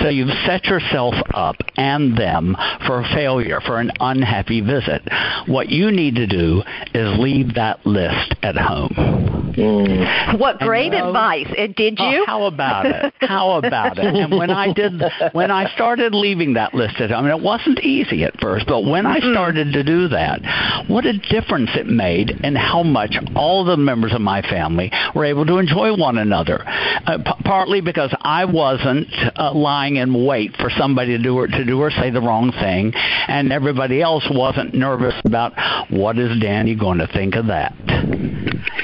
So 0.03 0.09
you've 0.09 0.35
set 0.47 0.65
yourself 0.67 1.15
up 1.35 1.57
and 1.77 2.17
them 2.17 2.57
for 2.87 3.03
failure, 3.15 3.61
for 3.61 3.81
an 3.81 3.91
unhappy 4.01 4.61
visit. 4.61 5.03
What 5.47 5.69
you 5.69 5.91
need 5.91 6.17
to 6.17 6.27
do 6.27 6.63
is 6.95 7.19
leave 7.19 7.55
that 7.55 7.85
list 7.87 8.35
at 8.43 8.57
home. 8.57 9.27
Mm. 9.57 10.39
What 10.39 10.59
great 10.59 10.93
you 10.93 10.99
know, 10.99 11.09
advice! 11.09 11.49
did 11.77 11.99
you? 11.99 12.25
how 12.27 12.45
about 12.45 12.87
it? 12.87 13.15
How 13.21 13.53
about 13.53 13.99
it? 13.99 14.05
And 14.05 14.37
when 14.37 14.51
I 14.51 14.73
did, 14.73 15.03
when 15.33 15.51
I 15.51 15.73
started 15.75 16.15
leaving 16.15 16.55
that 16.55 16.75
list 16.75 17.01
at 17.01 17.11
home, 17.11 17.25
I 17.25 17.29
mean, 17.29 17.39
it 17.39 17.43
wasn't 17.43 17.81
easy 17.81 18.25
at 18.25 18.39
first, 18.41 18.67
but 18.67 18.85
when 18.85 19.07
I 19.07 19.19
started 19.19 19.73
to 19.73 19.83
do 19.83 20.09
that, 20.09 20.87
what 20.89 21.07
a 21.07 21.17
difference 21.19 21.71
it 21.75 21.87
made 21.87 22.31
in 22.31 22.55
how 22.55 22.83
much 22.83 23.17
all 23.35 23.65
the 23.65 23.77
members 23.77 24.13
of 24.13 24.21
my 24.21 24.43
family 24.43 24.91
were 25.15 25.25
able 25.25 25.47
to 25.47 25.59
enjoy 25.59 25.97
one 25.97 26.19
another. 26.19 26.63
Uh, 26.67 27.19
p- 27.19 27.43
partly 27.45 27.81
because 27.81 28.15
I 28.21 28.45
wasn't 28.45 29.09
uh, 29.37 29.53
lying 29.57 29.97
in 29.97 30.27
wait 30.27 30.55
for 30.57 30.71
somebody 30.71 31.17
to 31.17 31.23
do 31.23 31.37
or 31.37 31.47
to 31.47 31.65
do 31.65 31.81
or 31.81 31.91
say 31.91 32.11
the 32.11 32.21
wrong 32.21 32.53
thing, 32.53 32.93
and 32.95 33.53
everybody 33.53 34.03
else 34.03 34.27
wasn't 34.31 34.75
nervous 34.75 35.15
about 35.25 35.53
what 35.91 36.19
is 36.19 36.39
Danny 36.41 36.75
going 36.75 36.99
to 36.99 37.07
think 37.09 37.35
of 37.35 37.47
that. 37.47 37.75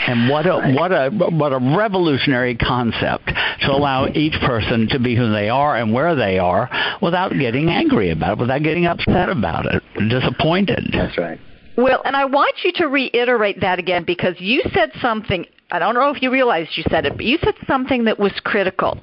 And 0.06 0.28
what 0.28 0.46
a 0.46 0.72
what 0.74 0.92
a 0.92 1.10
what 1.10 1.52
a 1.52 1.58
revolutionary 1.76 2.56
concept 2.56 3.26
to 3.26 3.70
allow 3.70 4.08
each 4.08 4.34
person 4.40 4.88
to 4.90 4.98
be 4.98 5.14
who 5.14 5.30
they 5.30 5.48
are 5.48 5.76
and 5.76 5.92
where 5.92 6.14
they 6.14 6.38
are 6.38 6.68
without 7.00 7.32
getting 7.32 7.68
angry 7.68 8.10
about 8.10 8.32
it, 8.32 8.40
without 8.40 8.62
getting 8.62 8.86
upset 8.86 9.28
about 9.28 9.66
it, 9.66 9.82
disappointed. 10.08 10.88
That's 10.92 11.16
right. 11.16 11.38
Well, 11.76 12.02
and 12.04 12.16
I 12.16 12.26
want 12.26 12.56
you 12.64 12.72
to 12.76 12.88
reiterate 12.88 13.60
that 13.60 13.78
again 13.78 14.04
because 14.04 14.34
you 14.38 14.62
said 14.74 14.90
something. 15.00 15.46
I 15.70 15.78
don't 15.78 15.94
know 15.94 16.10
if 16.10 16.20
you 16.20 16.30
realized 16.30 16.70
you 16.76 16.84
said 16.90 17.06
it, 17.06 17.16
but 17.16 17.24
you 17.24 17.38
said 17.42 17.54
something 17.66 18.04
that 18.04 18.18
was 18.18 18.32
critical. 18.44 18.98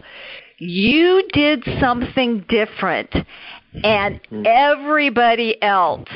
You 0.60 1.24
did 1.34 1.64
something 1.80 2.46
different, 2.50 3.14
and 3.84 4.22
mm-hmm. 4.24 4.44
everybody 4.46 5.62
else 5.62 6.10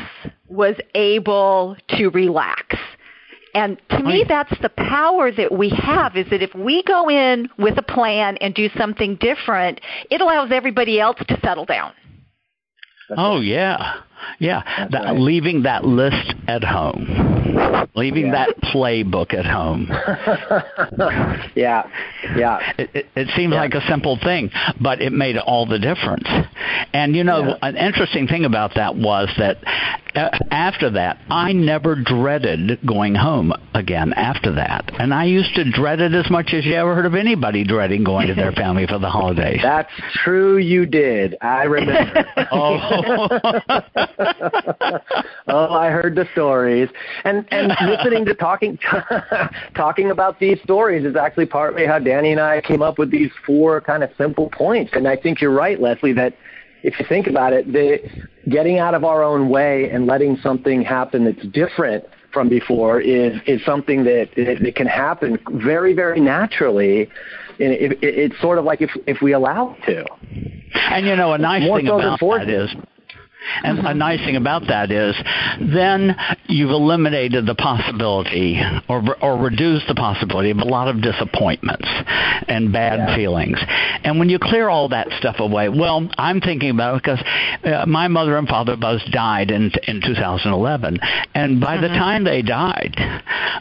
was 0.48 0.76
able 0.94 1.76
to 1.90 2.10
relax. 2.10 2.78
And 3.56 3.80
to 3.90 4.00
me, 4.04 4.26
that's 4.28 4.54
the 4.62 4.70
power 4.70 5.32
that 5.32 5.52
we 5.52 5.70
have 5.70 6.18
is 6.18 6.28
that 6.32 6.42
if 6.42 6.56
we 6.56 6.82
go 6.84 7.10
in 7.10 7.48
with 7.60 7.78
a 7.78 7.84
plan 7.84 8.38
and 8.38 8.54
do 8.54 8.68
something 8.76 9.16
different, 9.18 9.80
it 10.10 10.22
allows 10.22 10.52
everybody 10.52 11.00
else 11.00 11.18
to 11.28 11.40
settle 11.44 11.66
down. 11.66 11.94
oh, 13.16 13.40
yeah. 13.42 14.02
Yeah, 14.40 14.88
that, 14.92 15.04
right. 15.04 15.20
leaving 15.20 15.64
that 15.64 15.86
list 15.86 16.34
at 16.48 16.64
home, 16.64 17.90
leaving 17.96 18.28
yeah. 18.28 18.46
that 18.46 18.62
playbook 18.74 19.34
at 19.34 19.46
home. 19.46 19.88
yeah, 21.56 21.88
yeah. 22.36 22.74
It, 22.78 22.90
it, 22.94 23.06
it 23.16 23.28
seems 23.36 23.54
yeah. 23.54 23.62
like 23.62 23.74
a 23.74 23.86
simple 23.88 24.18
thing, 24.22 24.52
but 24.82 25.02
it 25.02 25.14
made 25.14 25.38
all 25.38 25.66
the 25.66 25.80
difference. 25.80 26.28
And 26.94 27.16
you 27.16 27.24
know, 27.24 27.50
yeah. 27.50 27.58
an 27.62 27.78
interesting 27.78 28.28
thing 28.28 28.46
about 28.46 28.76
that 28.76 28.96
was 28.96 29.30
that 29.38 29.58
uh, 30.16 30.30
after 30.52 30.92
that, 30.92 31.20
I 31.30 31.54
never 31.54 31.96
dreaded 31.96 32.80
going 32.86 33.16
home 33.16 33.54
again 33.74 34.14
after 34.14 34.54
that. 34.54 34.92
And 35.00 35.14
I 35.14 35.26
used 35.26 35.56
to 35.56 35.70
dread 35.70 36.00
it 36.00 36.14
as 36.14 36.30
much 36.30 36.54
as 36.54 36.66
you 36.66 36.76
ever 36.76 36.94
heard 36.94 37.06
of 37.06 37.16
anybody 37.16 37.64
dreading 37.64 38.04
going 38.04 38.28
to 38.28 38.36
their 38.36 38.52
family 38.64 38.86
for 38.86 39.00
the 39.00 39.10
holidays. 39.10 39.60
That's 39.64 39.92
true, 40.24 40.58
you 40.58 40.86
did. 40.86 41.36
I 41.42 41.64
remember. 41.64 42.26
oh. 42.52 43.28
oh, 45.48 45.74
I 45.74 45.90
heard 45.90 46.16
the 46.16 46.28
stories, 46.34 46.90
and 47.24 47.46
and 47.52 47.74
listening 47.88 48.26
to 48.26 48.34
talking 48.34 48.78
talking 49.76 50.12
about 50.12 50.40
these 50.40 50.60
stories 50.64 51.06
is 51.06 51.16
actually 51.16 51.46
partly 51.46 51.86
how 51.86 52.00
Danny 52.00 52.32
and 52.32 52.40
I 52.40 52.62
came 52.62 52.82
up 52.82 52.98
with 52.98 53.12
these 53.12 53.32
four 53.46 53.82
kind 53.82 54.04
of 54.04 54.10
simple 54.18 54.50
points. 54.50 54.92
And 54.94 55.08
I 55.08 55.16
think 55.16 55.42
you're 55.42 55.54
right, 55.54 55.80
Leslie, 55.80 56.14
that 56.14 56.36
if 56.84 57.00
you 57.00 57.06
think 57.08 57.28
about 57.28 57.54
it, 57.54 57.72
the 57.72 58.00
getting 58.50 58.80
out 58.80 58.94
of 58.94 59.04
our 59.04 59.24
own 59.24 59.50
way 59.50 59.90
and 59.90 60.06
letting 60.06 60.38
something 60.38 60.82
happen 60.82 61.26
that's 61.26 61.46
different 61.48 62.04
from 62.32 62.50
before 62.50 63.00
is 63.00 63.40
is 63.46 63.64
something 63.66 64.04
that 64.04 64.30
it, 64.36 64.76
can 64.76 64.88
happen 64.88 65.40
very 65.52 65.94
very 65.94 66.20
naturally. 66.20 67.10
It, 67.60 67.94
it, 67.94 68.00
it's 68.02 68.42
sort 68.42 68.58
of 68.58 68.66
like 68.66 68.82
if 68.82 68.92
if 69.08 69.22
we 69.22 69.34
allow 69.34 69.76
it 69.78 69.86
to. 69.86 70.06
And 70.76 71.06
you 71.06 71.16
know, 71.16 71.34
a 71.34 71.38
nice 71.38 71.64
More 71.64 71.78
thing 71.78 71.88
so 71.88 72.00
about 72.00 72.20
that 72.20 72.50
is 72.50 72.76
and 73.64 73.78
mm-hmm. 73.78 73.88
a 73.88 73.94
nice 73.94 74.20
thing 74.20 74.36
about 74.36 74.68
that 74.68 74.92
is 74.92 75.16
then 75.60 76.16
you've 76.48 76.72
eliminated 76.72 77.46
the 77.46 77.56
possibility 77.56 78.62
or, 78.88 79.04
or 79.22 79.38
reduced 79.38 79.88
the 79.88 79.96
possibility 79.96 80.52
of 80.52 80.58
a 80.58 80.66
lot 80.66 80.88
of 80.88 81.02
disappointments 81.02 81.88
and 82.48 82.72
bad 82.72 83.00
yeah. 83.00 83.16
feelings. 83.16 83.60
And 84.04 84.20
when 84.20 84.30
you 84.30 84.40
clear 84.40 84.70
all 84.70 84.90
that 84.90 85.08
stuff 85.20 85.38
away, 85.40 85.70
well, 85.70 86.10
I'm 86.18 86.42
thinking 86.42 86.70
about 86.70 86.96
it 86.96 87.04
because 87.04 87.24
uh, 87.64 87.86
my 87.86 88.08
mother 88.08 88.38
and 88.38 88.48
father 88.48 88.76
both 88.76 89.02
died 89.12 89.52
in, 89.52 89.72
in 89.88 90.02
2011. 90.02 91.00
And 91.34 91.62
by 91.62 91.78
mm-hmm. 91.78 91.82
the 91.84 91.88
time 91.90 92.24
they 92.24 92.42
died, 92.42 92.96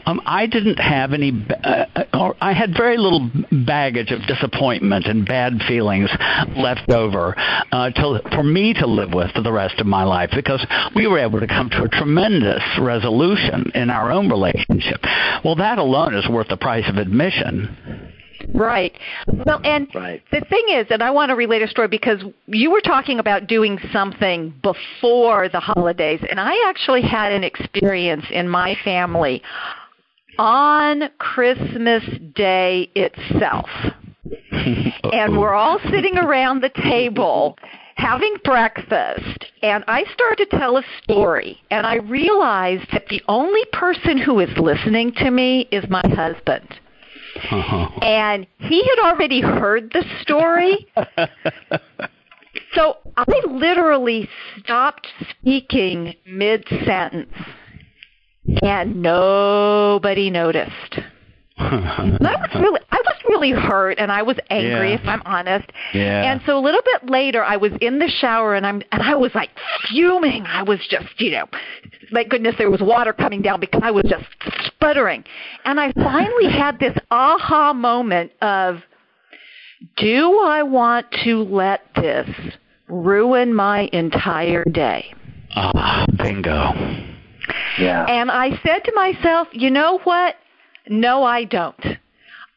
um, 0.05 0.21
I 0.25 0.47
didn't 0.47 0.79
have 0.79 1.13
any, 1.13 1.31
uh, 1.63 1.85
or 2.13 2.35
I 2.41 2.53
had 2.53 2.73
very 2.75 2.97
little 2.97 3.29
baggage 3.65 4.11
of 4.11 4.21
disappointment 4.27 5.05
and 5.05 5.25
bad 5.25 5.61
feelings 5.67 6.09
left 6.55 6.89
over 6.89 7.35
uh, 7.71 7.89
to, 7.91 8.21
for 8.31 8.43
me 8.43 8.73
to 8.73 8.87
live 8.87 9.13
with 9.13 9.31
for 9.31 9.41
the 9.41 9.51
rest 9.51 9.72
rest 9.73 9.81
of 9.81 9.87
my 9.87 10.03
life 10.03 10.29
because 10.35 10.65
we 10.95 11.07
were 11.07 11.19
able 11.19 11.39
to 11.39 11.47
come 11.47 11.69
to 11.69 11.83
a 11.83 11.89
tremendous 11.89 12.63
resolution 12.79 13.71
in 13.73 13.89
our 13.89 14.11
own 14.11 14.29
relationship. 14.29 15.01
Well, 15.43 15.55
that 15.55 15.77
alone 15.77 16.13
is 16.15 16.27
worth 16.29 16.47
the 16.47 16.57
price 16.57 16.87
of 16.87 16.97
admission. 16.97 18.11
Right. 18.53 18.93
Well, 19.45 19.61
and 19.63 19.87
right. 19.95 20.21
the 20.31 20.41
thing 20.41 20.65
is, 20.69 20.87
and 20.89 21.01
I 21.01 21.11
want 21.11 21.29
to 21.29 21.35
relate 21.35 21.61
a 21.61 21.67
story 21.67 21.87
because 21.87 22.21
you 22.47 22.71
were 22.71 22.81
talking 22.81 23.19
about 23.19 23.47
doing 23.47 23.79
something 23.91 24.53
before 24.61 25.49
the 25.49 25.61
holidays, 25.61 26.19
and 26.29 26.39
I 26.39 26.53
actually 26.69 27.03
had 27.03 27.31
an 27.31 27.43
experience 27.43 28.25
in 28.31 28.49
my 28.49 28.75
family 28.83 29.41
on 30.37 31.03
Christmas 31.19 32.03
Day 32.35 32.89
itself. 32.95 33.69
and 34.51 35.37
we're 35.37 35.53
all 35.53 35.79
sitting 35.89 36.17
around 36.17 36.61
the 36.61 36.69
table 36.69 37.57
having 37.95 38.35
breakfast 38.43 39.45
and 39.61 39.83
I 39.87 40.03
started 40.13 40.49
to 40.49 40.57
tell 40.57 40.77
a 40.77 40.83
story 41.03 41.59
and 41.71 41.85
I 41.85 41.95
realized 41.95 42.87
that 42.91 43.07
the 43.09 43.21
only 43.27 43.63
person 43.71 44.17
who 44.17 44.39
is 44.39 44.49
listening 44.57 45.13
to 45.17 45.31
me 45.31 45.67
is 45.71 45.83
my 45.89 46.03
husband. 46.15 46.67
Uh-huh. 47.35 47.89
And 48.01 48.45
he 48.59 48.83
had 48.83 49.11
already 49.11 49.41
heard 49.41 49.91
the 49.91 50.03
story. 50.21 50.87
so 52.73 52.97
I 53.17 53.41
literally 53.49 54.29
stopped 54.59 55.07
speaking 55.39 56.13
mid 56.25 56.65
sentence 56.85 57.33
and 58.61 59.01
nobody 59.01 60.29
noticed. 60.29 60.99
I 61.57 62.17
was 62.19 62.49
really 62.55 62.81
I 62.89 62.97
was 63.05 63.15
really 63.29 63.51
hurt 63.51 63.99
and 63.99 64.11
I 64.11 64.23
was 64.23 64.37
angry 64.49 64.89
yeah. 64.89 64.99
if 64.99 65.07
I'm 65.07 65.21
honest. 65.25 65.71
Yeah. 65.93 66.31
And 66.31 66.41
so 66.45 66.57
a 66.57 66.61
little 66.61 66.81
bit 66.83 67.09
later 67.09 67.43
I 67.43 67.57
was 67.57 67.71
in 67.79 67.99
the 67.99 68.07
shower 68.07 68.55
and 68.55 68.65
I'm 68.65 68.81
and 68.91 69.03
I 69.03 69.15
was 69.15 69.31
like 69.35 69.51
fuming. 69.87 70.45
I 70.47 70.63
was 70.63 70.79
just, 70.89 71.07
you 71.19 71.31
know, 71.31 71.45
thank 72.11 72.29
goodness 72.29 72.55
there 72.57 72.71
was 72.71 72.81
water 72.81 73.13
coming 73.13 73.43
down 73.43 73.59
because 73.59 73.81
I 73.83 73.91
was 73.91 74.03
just 74.07 74.25
sputtering. 74.65 75.23
And 75.63 75.79
I 75.79 75.91
finally 75.93 76.51
had 76.51 76.79
this 76.79 76.97
aha 77.11 77.73
moment 77.73 78.31
of 78.41 78.77
do 79.97 80.39
I 80.39 80.63
want 80.63 81.05
to 81.23 81.43
let 81.43 81.81
this 81.95 82.29
ruin 82.87 83.53
my 83.53 83.89
entire 83.93 84.63
day? 84.65 85.13
Ah, 85.55 86.05
bingo. 86.17 86.71
Yeah. 87.79 88.05
And 88.07 88.31
I 88.31 88.59
said 88.65 88.79
to 88.85 88.91
myself, 88.95 89.47
you 89.51 89.69
know 89.69 89.99
what? 90.03 90.35
No, 90.89 91.23
I 91.23 91.45
don't. 91.45 91.85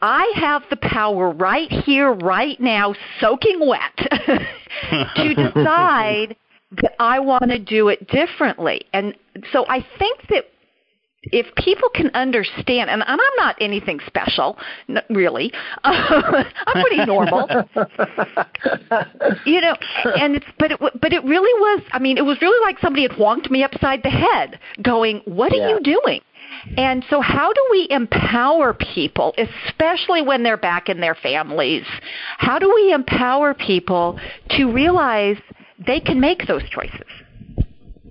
I 0.02 0.32
have 0.36 0.62
the 0.68 0.76
power 0.76 1.30
right 1.30 1.70
here, 1.70 2.12
right 2.12 2.60
now, 2.60 2.94
soaking 3.20 3.66
wet, 3.66 3.96
to 5.16 5.34
decide 5.54 6.36
that 6.82 6.94
I 6.98 7.18
want 7.18 7.50
to 7.50 7.58
do 7.58 7.88
it 7.88 8.06
differently. 8.08 8.82
And 8.92 9.14
so 9.52 9.64
I 9.68 9.86
think 9.98 10.20
that 10.28 10.46
if 11.22 11.46
people 11.56 11.88
can 11.88 12.10
understand, 12.14 12.90
and, 12.90 13.02
I'm 13.02 13.18
not 13.36 13.56
anything 13.60 14.00
special, 14.06 14.58
really, 15.10 15.52
I'm 15.84 16.46
pretty 16.72 17.04
normal, 17.04 17.48
you 19.44 19.60
know. 19.60 19.76
And 20.18 20.36
it's 20.36 20.46
but 20.58 20.72
it 20.72 20.80
but 20.80 21.12
it 21.12 21.24
really 21.24 21.60
was. 21.60 21.82
I 21.92 21.98
mean, 21.98 22.18
it 22.18 22.24
was 22.24 22.40
really 22.40 22.64
like 22.64 22.78
somebody 22.80 23.02
had 23.02 23.12
wonked 23.12 23.50
me 23.50 23.64
upside 23.64 24.02
the 24.02 24.10
head, 24.10 24.60
going, 24.82 25.22
"What 25.24 25.52
are 25.52 25.56
yeah. 25.56 25.70
you 25.70 25.80
doing?" 25.80 26.20
And 26.76 27.04
so, 27.10 27.20
how 27.20 27.52
do 27.52 27.66
we 27.70 27.88
empower 27.90 28.74
people, 28.74 29.34
especially 29.36 30.22
when 30.22 30.42
they're 30.42 30.56
back 30.56 30.88
in 30.88 31.00
their 31.00 31.14
families? 31.14 31.84
How 32.38 32.58
do 32.58 32.72
we 32.72 32.92
empower 32.92 33.54
people 33.54 34.18
to 34.50 34.72
realize 34.72 35.36
they 35.84 36.00
can 36.00 36.20
make 36.20 36.46
those 36.46 36.62
choices? 36.70 37.06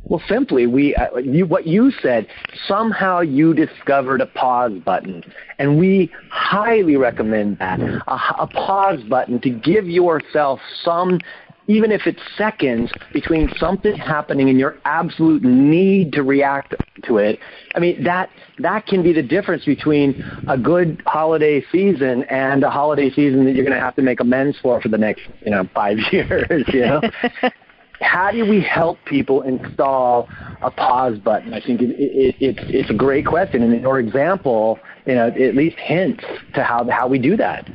Well, 0.07 0.21
simply, 0.27 0.67
we 0.67 0.95
uh, 0.95 1.17
you, 1.17 1.45
what 1.45 1.65
you 1.65 1.91
said. 2.01 2.27
Somehow, 2.67 3.21
you 3.21 3.53
discovered 3.53 4.21
a 4.21 4.27
pause 4.27 4.73
button, 4.85 5.23
and 5.57 5.79
we 5.79 6.11
highly 6.29 6.95
recommend 6.95 7.57
that 7.57 7.79
a, 7.79 8.43
a 8.43 8.47
pause 8.47 9.01
button 9.09 9.41
to 9.41 9.49
give 9.49 9.87
yourself 9.87 10.59
some 10.83 11.19
even 11.67 11.91
if 11.91 12.01
it's 12.05 12.21
seconds 12.37 12.91
between 13.11 13.51
something 13.57 13.95
happening 13.95 14.49
and 14.49 14.59
your 14.59 14.77
absolute 14.85 15.43
need 15.43 16.13
to 16.13 16.21
react 16.21 16.75
to 17.03 17.17
it. 17.17 17.39
I 17.73 17.79
mean, 17.79 18.03
that 18.03 18.29
that 18.59 18.85
can 18.85 19.01
be 19.01 19.13
the 19.13 19.23
difference 19.23 19.65
between 19.65 20.23
a 20.47 20.57
good 20.57 21.01
holiday 21.07 21.63
season 21.71 22.23
and 22.25 22.63
a 22.63 22.69
holiday 22.69 23.09
season 23.09 23.45
that 23.45 23.55
you're 23.55 23.65
going 23.65 23.77
to 23.77 23.83
have 23.83 23.95
to 23.95 24.01
make 24.01 24.19
amends 24.19 24.57
for 24.61 24.79
for 24.81 24.89
the 24.89 24.97
next, 24.97 25.23
you 25.43 25.51
know, 25.51 25.67
five 25.73 25.97
years. 26.11 26.63
You 26.71 26.81
know. 26.81 27.01
How 28.01 28.31
do 28.31 28.45
we 28.45 28.61
help 28.61 28.97
people 29.05 29.41
install 29.43 30.27
a 30.61 30.71
pause 30.71 31.17
button? 31.19 31.53
I 31.53 31.61
think 31.61 31.81
it, 31.81 31.91
it, 31.91 32.35
it's 32.39 32.59
it's 32.63 32.89
a 32.89 32.93
great 32.93 33.25
question, 33.25 33.63
and 33.63 33.81
your 33.81 33.99
example, 33.99 34.79
you 35.05 35.15
know, 35.15 35.27
at 35.27 35.55
least 35.55 35.77
hints 35.77 36.23
to 36.53 36.63
how 36.63 36.87
how 36.89 37.07
we 37.07 37.19
do 37.19 37.37
that. 37.37 37.69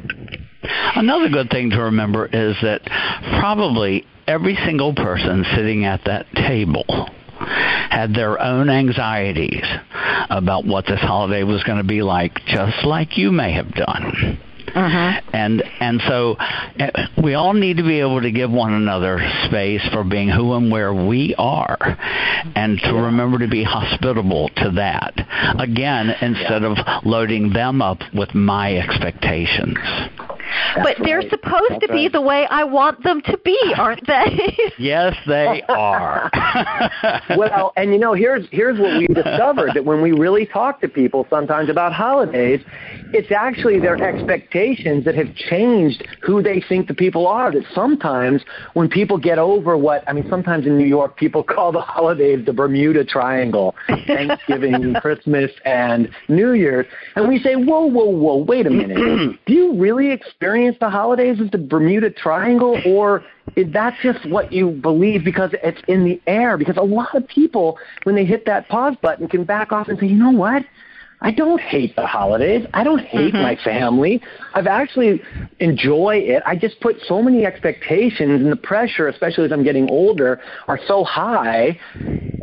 Another 0.94 1.28
good 1.28 1.50
thing 1.50 1.70
to 1.70 1.80
remember 1.82 2.26
is 2.26 2.56
that 2.62 2.82
probably 3.40 4.06
every 4.26 4.56
single 4.64 4.94
person 4.94 5.44
sitting 5.54 5.84
at 5.84 6.04
that 6.04 6.26
table 6.34 6.84
had 7.90 8.14
their 8.14 8.40
own 8.40 8.68
anxieties 8.68 9.64
about 10.28 10.66
what 10.66 10.86
this 10.86 11.00
holiday 11.00 11.42
was 11.42 11.62
going 11.64 11.78
to 11.78 11.84
be 11.84 12.02
like, 12.02 12.34
just 12.46 12.84
like 12.84 13.16
you 13.16 13.32
may 13.32 13.52
have 13.52 13.72
done. 13.72 14.38
Uh-huh. 14.74 15.20
And 15.32 15.62
and 15.80 16.00
so 16.06 16.36
eh, 16.78 16.90
we 17.22 17.34
all 17.34 17.52
need 17.52 17.76
to 17.78 17.82
be 17.82 18.00
able 18.00 18.20
to 18.22 18.30
give 18.30 18.50
one 18.50 18.72
another 18.72 19.18
space 19.46 19.82
for 19.92 20.04
being 20.04 20.28
who 20.28 20.54
and 20.54 20.70
where 20.70 20.92
we 20.92 21.34
are, 21.38 21.78
and 22.54 22.78
to 22.80 22.92
remember 22.94 23.38
to 23.38 23.48
be 23.48 23.64
hospitable 23.64 24.48
to 24.56 24.70
that. 24.72 25.14
Again, 25.58 26.10
instead 26.20 26.62
yeah. 26.62 26.74
of 26.98 27.04
loading 27.04 27.52
them 27.52 27.82
up 27.82 27.98
with 28.14 28.34
my 28.34 28.76
expectations. 28.76 29.76
That's 30.74 30.84
but 30.84 30.96
they're 31.04 31.22
supposed 31.22 31.70
That's 31.70 31.86
to 31.86 31.92
be 31.92 32.04
right. 32.04 32.12
the 32.12 32.20
way 32.20 32.46
I 32.46 32.64
want 32.64 33.02
them 33.02 33.20
to 33.22 33.38
be, 33.38 33.58
aren't 33.76 34.06
they? 34.06 34.56
yes, 34.78 35.16
they 35.26 35.62
are. 35.68 36.30
well, 37.36 37.72
and 37.76 37.92
you 37.92 37.98
know, 37.98 38.14
here's 38.14 38.46
here's 38.50 38.78
what 38.78 38.98
we've 38.98 39.14
discovered 39.14 39.72
that 39.74 39.84
when 39.84 40.02
we 40.02 40.12
really 40.12 40.46
talk 40.46 40.80
to 40.80 40.88
people 40.88 41.26
sometimes 41.30 41.68
about 41.68 41.92
holidays, 41.92 42.60
it's 43.12 43.30
actually 43.32 43.80
their 43.80 44.02
expectations 44.02 45.04
that 45.04 45.14
have 45.14 45.34
changed 45.34 46.06
who 46.22 46.42
they 46.42 46.62
think 46.68 46.88
the 46.88 46.94
people 46.94 47.26
are. 47.26 47.52
That 47.52 47.64
sometimes 47.74 48.42
when 48.74 48.88
people 48.88 49.18
get 49.18 49.38
over 49.38 49.76
what 49.76 50.02
I 50.08 50.12
mean, 50.12 50.26
sometimes 50.28 50.66
in 50.66 50.78
New 50.78 50.86
York 50.86 51.16
people 51.16 51.42
call 51.50 51.72
the 51.72 51.80
holidays 51.80 52.44
the 52.46 52.52
Bermuda 52.52 53.04
Triangle, 53.04 53.74
Thanksgiving, 54.06 54.94
Christmas, 55.00 55.50
and 55.64 56.10
New 56.28 56.52
Year's, 56.52 56.86
and 57.16 57.28
we 57.28 57.38
say, 57.38 57.54
whoa, 57.54 57.86
whoa, 57.86 58.04
whoa, 58.04 58.36
wait 58.36 58.66
a 58.66 58.70
minute, 58.70 59.38
do 59.46 59.52
you 59.52 59.74
really 59.74 60.10
experience 60.10 60.76
the 60.80 60.90
holidays 60.90 61.38
as 61.40 61.50
the 61.50 61.58
Bermuda 61.58 62.10
Triangle, 62.10 62.80
or 62.86 63.24
is 63.56 63.72
that 63.72 63.96
just 64.02 64.28
what 64.28 64.52
you 64.52 64.70
believe 64.70 65.24
because 65.24 65.50
it's 65.62 65.80
in 65.88 66.04
the 66.04 66.20
air? 66.26 66.56
Because 66.56 66.76
a 66.76 66.82
lot 66.82 67.14
of 67.14 67.26
people, 67.26 67.78
when 68.04 68.14
they 68.14 68.24
hit 68.24 68.46
that 68.46 68.68
pause 68.68 68.96
button, 69.02 69.28
can 69.28 69.44
back 69.44 69.72
off 69.72 69.88
and 69.88 69.98
say, 69.98 70.06
you 70.06 70.16
know 70.16 70.30
what? 70.30 70.64
I 71.22 71.30
don't 71.30 71.60
hate 71.60 71.94
the 71.96 72.06
holidays. 72.06 72.66
I 72.72 72.82
don't 72.82 73.04
hate 73.04 73.34
mm-hmm. 73.34 73.42
my 73.42 73.56
family. 73.62 74.22
I've 74.54 74.66
actually 74.66 75.20
enjoy 75.58 76.16
it. 76.16 76.42
I 76.46 76.56
just 76.56 76.80
put 76.80 76.96
so 77.06 77.22
many 77.22 77.44
expectations 77.44 78.40
and 78.40 78.50
the 78.50 78.56
pressure, 78.56 79.08
especially 79.08 79.44
as 79.44 79.52
I'm 79.52 79.62
getting 79.62 79.90
older, 79.90 80.40
are 80.66 80.80
so 80.86 81.04
high 81.04 81.78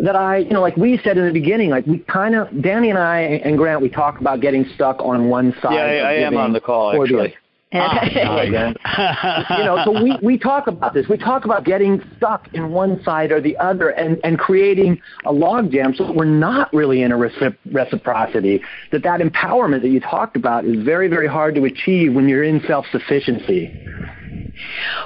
that 0.04 0.16
I, 0.16 0.38
you 0.38 0.52
know, 0.52 0.62
like 0.62 0.78
we 0.78 1.00
said 1.04 1.18
in 1.18 1.26
the 1.26 1.34
beginning, 1.34 1.72
like 1.72 1.88
we 1.88 2.00
kind 2.00 2.36
of, 2.36 2.62
Danny 2.62 2.90
and 2.92 3.00
I 3.00 3.20
and 3.20 3.58
Grant, 3.58 3.82
we 3.82 3.90
talk 3.90 4.22
about 4.22 4.42
getting 4.42 4.66
stuck 4.76 5.00
on 5.00 5.28
one 5.28 5.56
side. 5.62 5.74
Yeah, 5.74 6.06
I, 6.06 6.12
I 6.12 6.14
am 6.14 6.38
on 6.38 6.54
the 6.54 6.62
call 6.62 7.02
actually. 7.02 7.36
Ah, 7.74 8.04
you 9.58 9.64
know, 9.66 9.82
so 9.84 9.92
we, 9.92 10.18
we 10.22 10.38
talk 10.38 10.68
about 10.68 10.94
this. 10.94 11.08
We 11.10 11.18
talk 11.18 11.44
about 11.44 11.66
getting 11.66 12.02
stuck 12.16 12.48
in 12.54 12.72
one 12.72 13.04
side 13.04 13.32
or 13.32 13.42
the 13.42 13.58
other 13.58 13.90
and, 13.90 14.18
and 14.24 14.40
creating 14.40 15.02
a 15.26 15.34
logjam 15.34 15.96
so 15.96 16.06
that 16.06 16.16
we're 16.16 16.24
not 16.24 16.74
really 16.74 17.02
in 17.02 17.12
a 17.12 17.18
recipro- 17.18 17.58
reciprocity. 17.74 18.62
That 18.94 19.04
that 19.04 19.20
empowerment 19.20 19.82
that 19.82 19.90
you 19.90 20.00
talked 20.00 20.38
about 20.38 20.64
is 20.64 20.82
very, 20.86 21.10
very 21.10 21.28
hard 21.28 21.56
to 21.56 21.66
achieve 21.66 22.14
when 22.14 22.30
you're 22.30 22.44
in 22.44 22.62
self-sufficiency. 22.66 23.74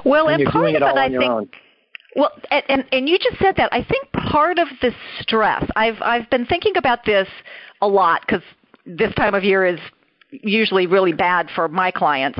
Well, 0.05 0.27
and 0.27 0.45
part 0.45 0.69
of 0.69 0.75
it, 0.75 0.83
I 0.83 1.09
think. 1.09 1.23
Own. 1.23 1.49
Well, 2.15 2.31
and 2.51 2.85
and 2.91 3.09
you 3.09 3.17
just 3.17 3.39
said 3.39 3.55
that. 3.57 3.73
I 3.73 3.83
think 3.83 4.11
part 4.11 4.59
of 4.59 4.67
the 4.81 4.91
stress. 5.19 5.65
I've 5.75 5.99
I've 6.01 6.29
been 6.29 6.45
thinking 6.45 6.77
about 6.77 7.05
this 7.05 7.27
a 7.81 7.87
lot 7.87 8.21
because 8.21 8.43
this 8.85 9.13
time 9.15 9.33
of 9.33 9.43
year 9.43 9.65
is 9.65 9.79
usually 10.31 10.87
really 10.87 11.13
bad 11.13 11.49
for 11.53 11.67
my 11.67 11.91
clients. 11.91 12.39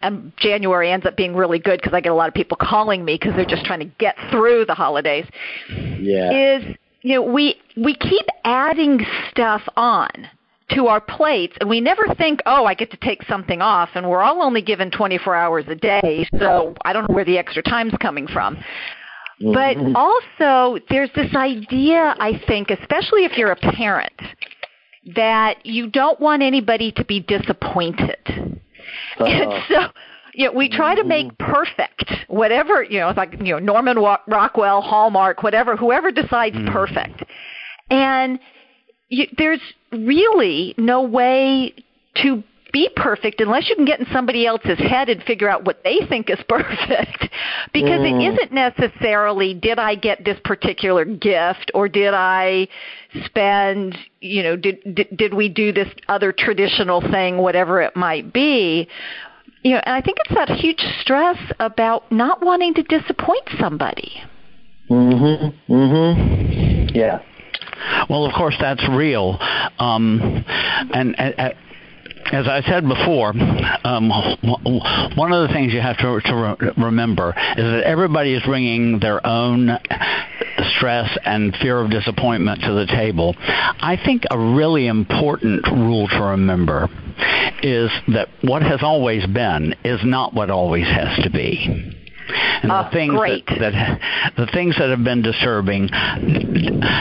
And 0.00 0.32
January 0.36 0.90
ends 0.90 1.06
up 1.06 1.16
being 1.16 1.34
really 1.34 1.58
good 1.58 1.80
because 1.80 1.94
I 1.94 2.00
get 2.00 2.12
a 2.12 2.14
lot 2.14 2.28
of 2.28 2.34
people 2.34 2.56
calling 2.60 3.04
me 3.04 3.14
because 3.14 3.34
they're 3.36 3.44
just 3.44 3.64
trying 3.64 3.80
to 3.80 3.90
get 3.98 4.16
through 4.30 4.64
the 4.66 4.74
holidays. 4.74 5.26
Yeah. 5.68 6.58
Is 6.58 6.76
you 7.02 7.14
know 7.16 7.22
we 7.22 7.56
we 7.76 7.94
keep 7.94 8.26
adding 8.44 9.04
stuff 9.30 9.62
on 9.76 10.08
to 10.70 10.86
our 10.86 11.00
plates 11.00 11.54
and 11.60 11.68
we 11.68 11.80
never 11.80 12.02
think 12.16 12.40
oh 12.46 12.64
i 12.64 12.74
get 12.74 12.90
to 12.90 12.96
take 12.98 13.22
something 13.24 13.60
off 13.60 13.90
and 13.94 14.08
we're 14.08 14.22
all 14.22 14.42
only 14.42 14.62
given 14.62 14.90
24 14.90 15.34
hours 15.34 15.64
a 15.68 15.74
day 15.74 16.26
so 16.38 16.74
i 16.84 16.92
don't 16.92 17.08
know 17.08 17.14
where 17.14 17.24
the 17.24 17.36
extra 17.36 17.62
time's 17.62 17.92
coming 18.00 18.26
from 18.26 18.56
but 19.40 19.76
mm-hmm. 19.76 19.96
also 19.96 20.78
there's 20.88 21.10
this 21.14 21.34
idea 21.34 22.14
i 22.18 22.40
think 22.46 22.70
especially 22.70 23.24
if 23.24 23.36
you're 23.36 23.52
a 23.52 23.56
parent 23.56 24.12
that 25.14 25.64
you 25.64 25.90
don't 25.90 26.20
want 26.20 26.42
anybody 26.42 26.92
to 26.92 27.04
be 27.04 27.20
disappointed. 27.20 28.18
Uh-huh. 29.18 29.26
And 29.26 29.62
so 29.68 29.92
you 30.34 30.46
know, 30.46 30.52
we 30.52 30.68
try 30.68 30.94
to 30.94 31.04
make 31.04 31.28
mm-hmm. 31.28 31.52
perfect 31.52 32.12
whatever 32.28 32.82
you 32.82 32.98
know, 32.98 33.08
it's 33.10 33.16
like 33.16 33.34
you 33.34 33.52
know 33.52 33.58
Norman 33.58 33.98
Rockwell, 33.98 34.80
Hallmark, 34.80 35.42
whatever, 35.42 35.76
whoever 35.76 36.10
decides 36.10 36.56
mm. 36.56 36.70
perfect, 36.72 37.22
and 37.90 38.38
you, 39.08 39.26
there's 39.36 39.60
really 39.92 40.74
no 40.78 41.02
way 41.02 41.74
to 42.16 42.42
be 42.72 42.88
perfect 42.96 43.40
unless 43.40 43.68
you 43.68 43.76
can 43.76 43.84
get 43.84 44.00
in 44.00 44.06
somebody 44.12 44.46
else's 44.46 44.78
head 44.78 45.08
and 45.08 45.22
figure 45.24 45.48
out 45.48 45.64
what 45.64 45.84
they 45.84 45.98
think 46.08 46.30
is 46.30 46.38
perfect. 46.48 47.28
because 47.72 48.00
mm. 48.00 48.20
it 48.20 48.32
isn't 48.32 48.52
necessarily 48.52 49.54
did 49.54 49.78
I 49.78 49.94
get 49.94 50.24
this 50.24 50.38
particular 50.44 51.04
gift 51.04 51.70
or 51.74 51.88
did 51.88 52.14
I 52.14 52.68
spend, 53.24 53.96
you 54.20 54.42
know, 54.42 54.56
did 54.56 54.78
did, 54.94 55.16
did 55.16 55.34
we 55.34 55.48
do 55.48 55.72
this 55.72 55.88
other 56.08 56.32
traditional 56.32 57.00
thing 57.00 57.38
whatever 57.38 57.80
it 57.82 57.94
might 57.94 58.32
be. 58.32 58.88
You 59.62 59.72
know, 59.72 59.80
and 59.84 59.94
I 59.94 60.00
think 60.00 60.18
it's 60.24 60.34
that 60.34 60.48
huge 60.48 60.80
stress 61.00 61.38
about 61.60 62.10
not 62.10 62.44
wanting 62.44 62.74
to 62.74 62.82
disappoint 62.82 63.48
somebody. 63.60 64.12
Mhm. 64.90 65.54
Mhm. 65.68 66.94
Yeah. 66.94 67.20
Well, 68.08 68.24
of 68.24 68.32
course, 68.34 68.56
that's 68.60 68.86
real. 68.88 69.38
Um, 69.78 70.44
and, 70.92 71.18
and, 71.18 71.54
as 72.30 72.46
I 72.46 72.62
said 72.62 72.86
before, 72.88 73.30
um, 73.84 74.10
one 75.16 75.32
of 75.32 75.48
the 75.48 75.52
things 75.52 75.72
you 75.72 75.80
have 75.80 75.96
to, 75.98 76.20
to 76.20 76.56
re- 76.60 76.72
remember 76.76 77.30
is 77.30 77.64
that 77.64 77.82
everybody 77.84 78.34
is 78.34 78.42
bringing 78.44 79.00
their 79.00 79.24
own 79.26 79.78
stress 80.76 81.16
and 81.24 81.54
fear 81.56 81.78
of 81.78 81.90
disappointment 81.90 82.60
to 82.62 82.72
the 82.72 82.86
table. 82.86 83.34
I 83.38 83.98
think 84.04 84.24
a 84.30 84.38
really 84.38 84.86
important 84.86 85.66
rule 85.66 86.08
to 86.08 86.22
remember 86.22 86.88
is 87.62 87.90
that 88.08 88.28
what 88.42 88.62
has 88.62 88.82
always 88.82 89.26
been 89.26 89.74
is 89.84 90.00
not 90.04 90.34
what 90.34 90.50
always 90.50 90.86
has 90.86 91.22
to 91.24 91.30
be. 91.30 91.98
And 92.62 92.70
the 92.70 92.74
uh, 92.74 92.90
things 92.92 93.14
great. 93.14 93.46
that, 93.46 93.58
that 93.58 94.32
the 94.36 94.46
things 94.52 94.76
that 94.78 94.90
have 94.90 95.04
been 95.04 95.22
disturbing, 95.22 95.88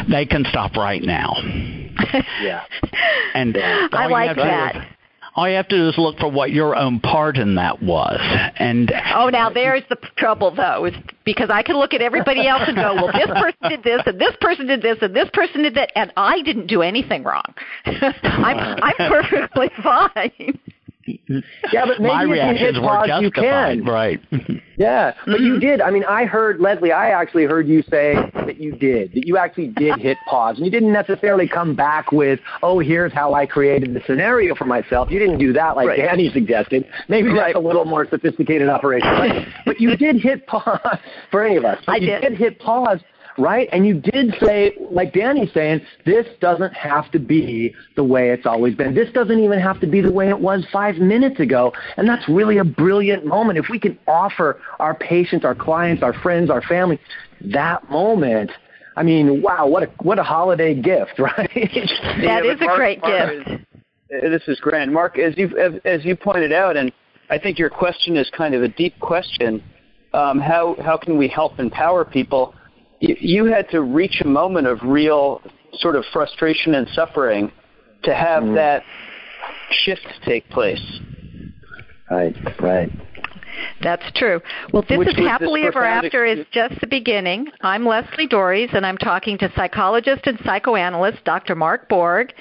they 0.10 0.26
can 0.26 0.46
stop 0.50 0.76
right 0.76 1.02
now. 1.02 1.36
yeah. 2.42 2.64
And 3.34 3.56
I 3.58 4.08
like 4.08 4.36
that 4.36 4.98
all 5.36 5.48
you 5.48 5.56
have 5.56 5.68
to 5.70 5.78
do 5.78 5.90
is 5.90 5.98
look 5.98 6.18
for 6.18 6.30
what 6.30 6.52
your 6.52 6.76
own 6.76 7.00
part 7.00 7.38
in 7.38 7.56
that 7.56 7.82
was. 7.82 8.20
And 8.58 8.92
oh, 9.16 9.30
now 9.30 9.50
there's 9.50 9.84
the 9.90 9.98
trouble 10.18 10.54
though, 10.54 10.86
is 10.86 10.94
because 11.26 11.50
I 11.50 11.64
can 11.64 11.78
look 11.78 11.94
at 11.94 12.02
everybody 12.02 12.48
else 12.48 12.64
and 12.68 12.76
go, 12.76 12.96
well, 12.96 13.12
this 13.14 13.28
person 13.28 13.70
did 13.70 13.84
this, 13.84 14.02
and 14.06 14.20
this 14.20 14.36
person 14.42 14.68
did 14.68 14.82
this, 14.82 14.98
and 15.02 15.16
this 15.16 15.30
person 15.34 15.64
did 15.64 15.76
that, 15.76 15.92
and 15.96 16.12
I 16.18 16.42
didn't 16.42 16.68
do 16.68 16.82
anything 16.82 17.24
wrong. 17.24 17.54
I'm 17.86 18.80
I'm 18.82 18.94
perfectly 18.98 19.70
fine. 19.82 20.60
Yeah, 21.08 21.86
but 21.86 22.00
maybe 22.00 22.14
My 22.14 22.24
if 22.24 22.30
reactions 22.30 22.60
you 22.60 22.66
hit 22.66 22.76
pause, 22.76 23.10
were 23.10 23.22
you 23.22 23.32
can. 23.32 23.86
Right. 23.86 24.20
yeah, 24.78 25.14
but 25.26 25.36
mm-hmm. 25.36 25.44
you 25.44 25.60
did. 25.60 25.82
I 25.82 25.92
mean, 25.92 26.04
I 26.06 26.26
heard 26.26 26.60
Leslie. 26.60 26.92
I 26.92 27.10
actually 27.10 27.46
heard 27.46 27.68
you 27.68 27.82
say 27.84 28.16
that 28.34 28.58
you 28.58 28.74
did. 28.74 29.14
That 29.14 29.28
you 29.28 29.38
actually 29.38 29.68
did 29.70 30.00
hit 30.00 30.18
pause, 30.28 30.58
and 30.58 30.66
you 30.66 30.72
didn't 30.72 30.94
necessarily 30.94 31.48
come 31.48 31.76
back 31.76 32.12
with, 32.12 32.40
"Oh, 32.64 32.80
here's 32.80 33.14
how 33.14 33.34
I 33.34 33.46
created 33.46 33.94
the 33.94 34.02
scenario 34.06 34.56
for 34.56 34.66
myself." 34.66 35.10
You 35.12 35.20
didn't 35.20 35.40
do 35.40 35.54
that 35.54 35.76
like 35.76 35.88
right. 35.88 35.98
Danny 35.98 36.30
suggested. 36.32 36.88
Maybe 37.08 37.30
right. 37.30 37.54
that's 37.54 37.56
a 37.56 37.68
little 37.68 37.86
more 37.86 38.08
sophisticated 38.10 38.70
operation, 38.70 39.10
but, 39.18 39.48
but 39.66 39.82
you 39.82 39.96
did 39.96 40.18
hit 40.18 40.46
pause 40.52 41.00
for 41.30 41.44
any 41.46 41.58
of 41.58 41.66
us. 41.66 41.84
I 41.88 41.98
you 41.98 42.08
did. 42.08 42.22
did 42.22 42.38
hit 42.38 42.60
pause 42.60 43.00
right? 43.42 43.68
And 43.72 43.86
you 43.86 43.96
did 43.96 44.36
say, 44.42 44.74
like 44.92 45.14
Danny's 45.14 45.52
saying, 45.54 45.82
this 46.06 46.26
doesn't 46.40 46.74
have 46.74 47.12
to 47.12 47.20
be 47.20 47.74
the 47.96 48.04
way 48.04 48.30
it's 48.30 48.46
always 48.46 48.76
been. 48.76 48.94
This 48.94 49.12
doesn't 49.12 49.40
even 49.40 49.60
have 49.60 49.80
to 49.82 49.88
be 49.88 50.02
the 50.02 50.12
way 50.12 50.30
it 50.30 50.40
was 50.40 50.66
five 50.72 50.96
minutes 50.96 51.40
ago. 51.40 51.74
And 51.98 52.08
that's 52.08 52.28
really 52.30 52.60
a 52.60 52.64
brilliant 52.64 53.26
moment. 53.26 53.58
If 53.58 53.66
we 53.70 53.80
can 53.80 53.98
offer 54.08 54.60
our 54.80 54.94
patients, 54.94 55.44
our 55.46 55.56
clients, 55.56 56.04
our 56.04 56.14
friends, 56.14 56.50
our 56.50 56.62
family 56.62 57.00
that 57.46 57.90
moment, 57.90 58.52
I 58.96 59.04
mean, 59.04 59.42
wow, 59.42 59.68
what 59.68 59.84
a 59.84 59.88
what 60.02 60.20
a 60.20 60.24
holiday 60.24 60.76
gift, 60.80 61.14
right? 61.20 61.50
that 61.54 62.20
yeah, 62.20 62.44
is 62.44 62.62
a 62.62 62.76
great 62.76 63.02
Mark, 63.02 63.46
gift. 63.46 63.66
This 64.10 64.42
is 64.48 64.60
Grant, 64.60 64.92
Mark. 64.92 65.18
As 65.18 65.38
you 65.38 65.80
as 65.86 66.04
you 66.04 66.16
pointed 66.16 66.52
out, 66.52 66.76
and 66.78 66.92
I 67.30 67.38
think 67.38 67.58
your 67.58 67.70
question 67.70 68.18
is 68.18 68.30
kind 68.36 68.54
of 68.54 68.64
a 68.64 68.68
deep 68.68 69.00
question. 69.00 69.64
Um, 70.14 70.40
how 70.40 70.76
how 70.84 70.98
can 70.98 71.18
we 71.18 71.28
help 71.28 71.60
empower 71.60 72.04
people? 72.04 72.54
You, 73.02 73.16
you 73.20 73.46
had 73.46 73.70
to 73.72 73.82
reach 73.82 74.22
a 74.22 74.28
moment 74.28 74.68
of 74.68 74.80
real 74.84 75.42
sort 75.74 75.96
of 75.96 76.06
frustration 76.14 76.76
and 76.76 76.88
suffering 76.90 77.52
to 78.04 78.14
have 78.14 78.44
mm. 78.44 78.56
that 78.56 78.84
shift 79.72 80.08
take 80.24 80.48
place. 80.50 81.00
Right, 82.10 82.36
right. 82.62 82.92
That's 83.82 84.04
true. 84.16 84.40
Well, 84.72 84.84
this 84.88 84.98
Which 84.98 85.08
is 85.10 85.16
Happily 85.16 85.64
Ever 85.64 85.84
After 85.84 86.26
is 86.26 86.46
just 86.52 86.80
the 86.80 86.88
beginning. 86.88 87.48
I'm 87.62 87.86
Leslie 87.86 88.28
Doares, 88.28 88.74
and 88.76 88.86
I'm 88.86 88.98
talking 88.98 89.38
to 89.40 89.52
psychologist 89.56 90.22
and 90.26 90.40
psychoanalyst 90.46 91.24
Dr. 91.26 91.56
Mark 91.56 91.90
Borg 91.90 92.34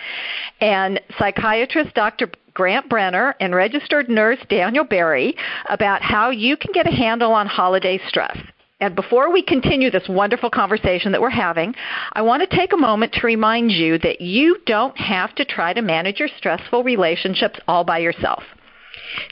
and 0.61 1.01
psychiatrist 1.19 1.95
Dr. 1.95 2.31
Grant 2.53 2.89
Brenner 2.89 3.35
and 3.41 3.55
registered 3.55 4.09
nurse 4.09 4.39
Daniel 4.49 4.85
Berry 4.85 5.35
about 5.69 6.03
how 6.03 6.31
you 6.31 6.57
can 6.57 6.73
get 6.73 6.87
a 6.87 6.95
handle 6.95 7.33
on 7.33 7.47
holiday 7.47 7.99
stress. 8.09 8.37
And 8.81 8.97
before 8.97 9.31
we 9.31 9.43
continue 9.43 9.91
this 9.91 10.09
wonderful 10.09 10.49
conversation 10.49 11.13
that 11.13 11.21
we're 11.21 11.29
having, 11.29 11.75
I 12.15 12.23
want 12.23 12.49
to 12.49 12.57
take 12.57 12.73
a 12.73 12.79
moment 12.79 13.13
to 13.15 13.27
remind 13.27 13.71
you 13.71 13.99
that 13.99 14.23
you 14.23 14.57
don't 14.65 14.97
have 14.99 15.35
to 15.35 15.45
try 15.45 15.75
to 15.75 15.83
manage 15.83 16.19
your 16.19 16.31
stressful 16.39 16.83
relationships 16.83 17.61
all 17.69 17.85
by 17.85 17.99
yourself. 17.99 18.43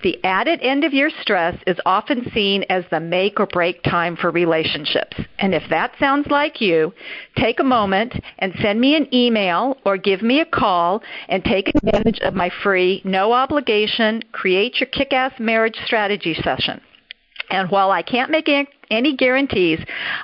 The 0.03 0.23
added 0.25 0.61
end 0.61 0.85
of 0.85 0.93
your 0.93 1.11
stress 1.21 1.57
is 1.67 1.79
often 1.87 2.31
seen 2.33 2.65
as 2.69 2.85
the 2.91 3.01
make 3.01 3.41
or 3.41 3.47
break 3.47 3.83
time 3.83 4.17
for 4.17 4.31
relationships. 4.31 5.17
And 5.39 5.55
if 5.55 5.63
that 5.71 5.93
sounds 5.99 6.27
like 6.29 6.61
you, 6.61 6.93
take 7.37 7.61
a 7.61 7.65
moment 7.65 8.15
and 8.39 8.55
send 8.61 8.81
me 8.81 8.97
an 8.97 9.13
email 9.15 9.79
or 9.85 9.97
give 9.97 10.21
me 10.21 10.41
a 10.41 10.45
call 10.45 11.03
and 11.29 11.45
take 11.45 11.69
advantage 11.69 12.19
of 12.21 12.35
my 12.35 12.51
free, 12.63 13.03
no 13.05 13.33
obligation, 13.33 14.23
create 14.33 14.81
your 14.81 14.89
kick 14.89 15.13
ass 15.13 15.33
marriage 15.39 15.79
strategy 15.85 16.35
session. 16.35 16.81
And 17.51 17.71
while 17.71 17.91
I 17.91 18.03
can't 18.03 18.31
make 18.31 18.49
any 18.91 19.17
guarantees, 19.17 19.81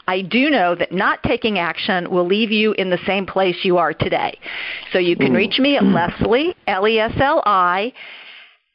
I 0.07 0.21
do 0.23 0.51
know 0.51 0.75
that 0.75 0.93
not 0.93 1.23
taking 1.23 1.59
action 1.59 2.11
will 2.11 2.27
leave 2.27 2.51
you 2.51 2.73
in 2.73 2.91
the 2.91 2.99
same 3.07 3.25
place 3.27 3.65
you 3.65 3.79
are 3.79 3.95
today. 3.95 4.39
So 4.93 4.99
you 4.99 5.17
can 5.17 5.29
hmm. 5.29 5.37
reach 5.37 5.59
me 5.59 5.77
at 5.77 5.83
hmm. 5.83 5.95
Leslie, 5.95 6.55
L 6.67 6.87
E 6.87 6.99
S 6.99 7.13
L 7.21 7.43
I, 7.47 7.95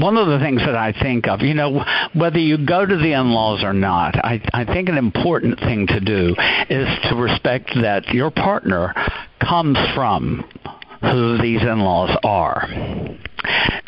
One 0.00 0.16
of 0.16 0.28
the 0.28 0.38
things 0.38 0.60
that 0.60 0.76
I 0.76 0.92
think 0.92 1.26
of, 1.26 1.40
you 1.40 1.54
know, 1.54 1.84
whether 2.14 2.38
you 2.38 2.64
go 2.64 2.86
to 2.86 2.96
the 2.96 3.12
in-laws 3.12 3.64
or 3.64 3.72
not, 3.72 4.16
I, 4.16 4.40
I 4.54 4.64
think 4.64 4.88
an 4.88 4.96
important 4.96 5.58
thing 5.58 5.86
to 5.88 6.00
do 6.00 6.36
is 6.70 6.88
to 7.08 7.16
respect 7.16 7.70
that 7.82 8.08
your 8.08 8.30
partner 8.30 8.94
comes 9.40 9.76
from 9.94 10.44
who 11.00 11.38
these 11.38 11.62
in-laws 11.62 12.16
are. 12.22 12.68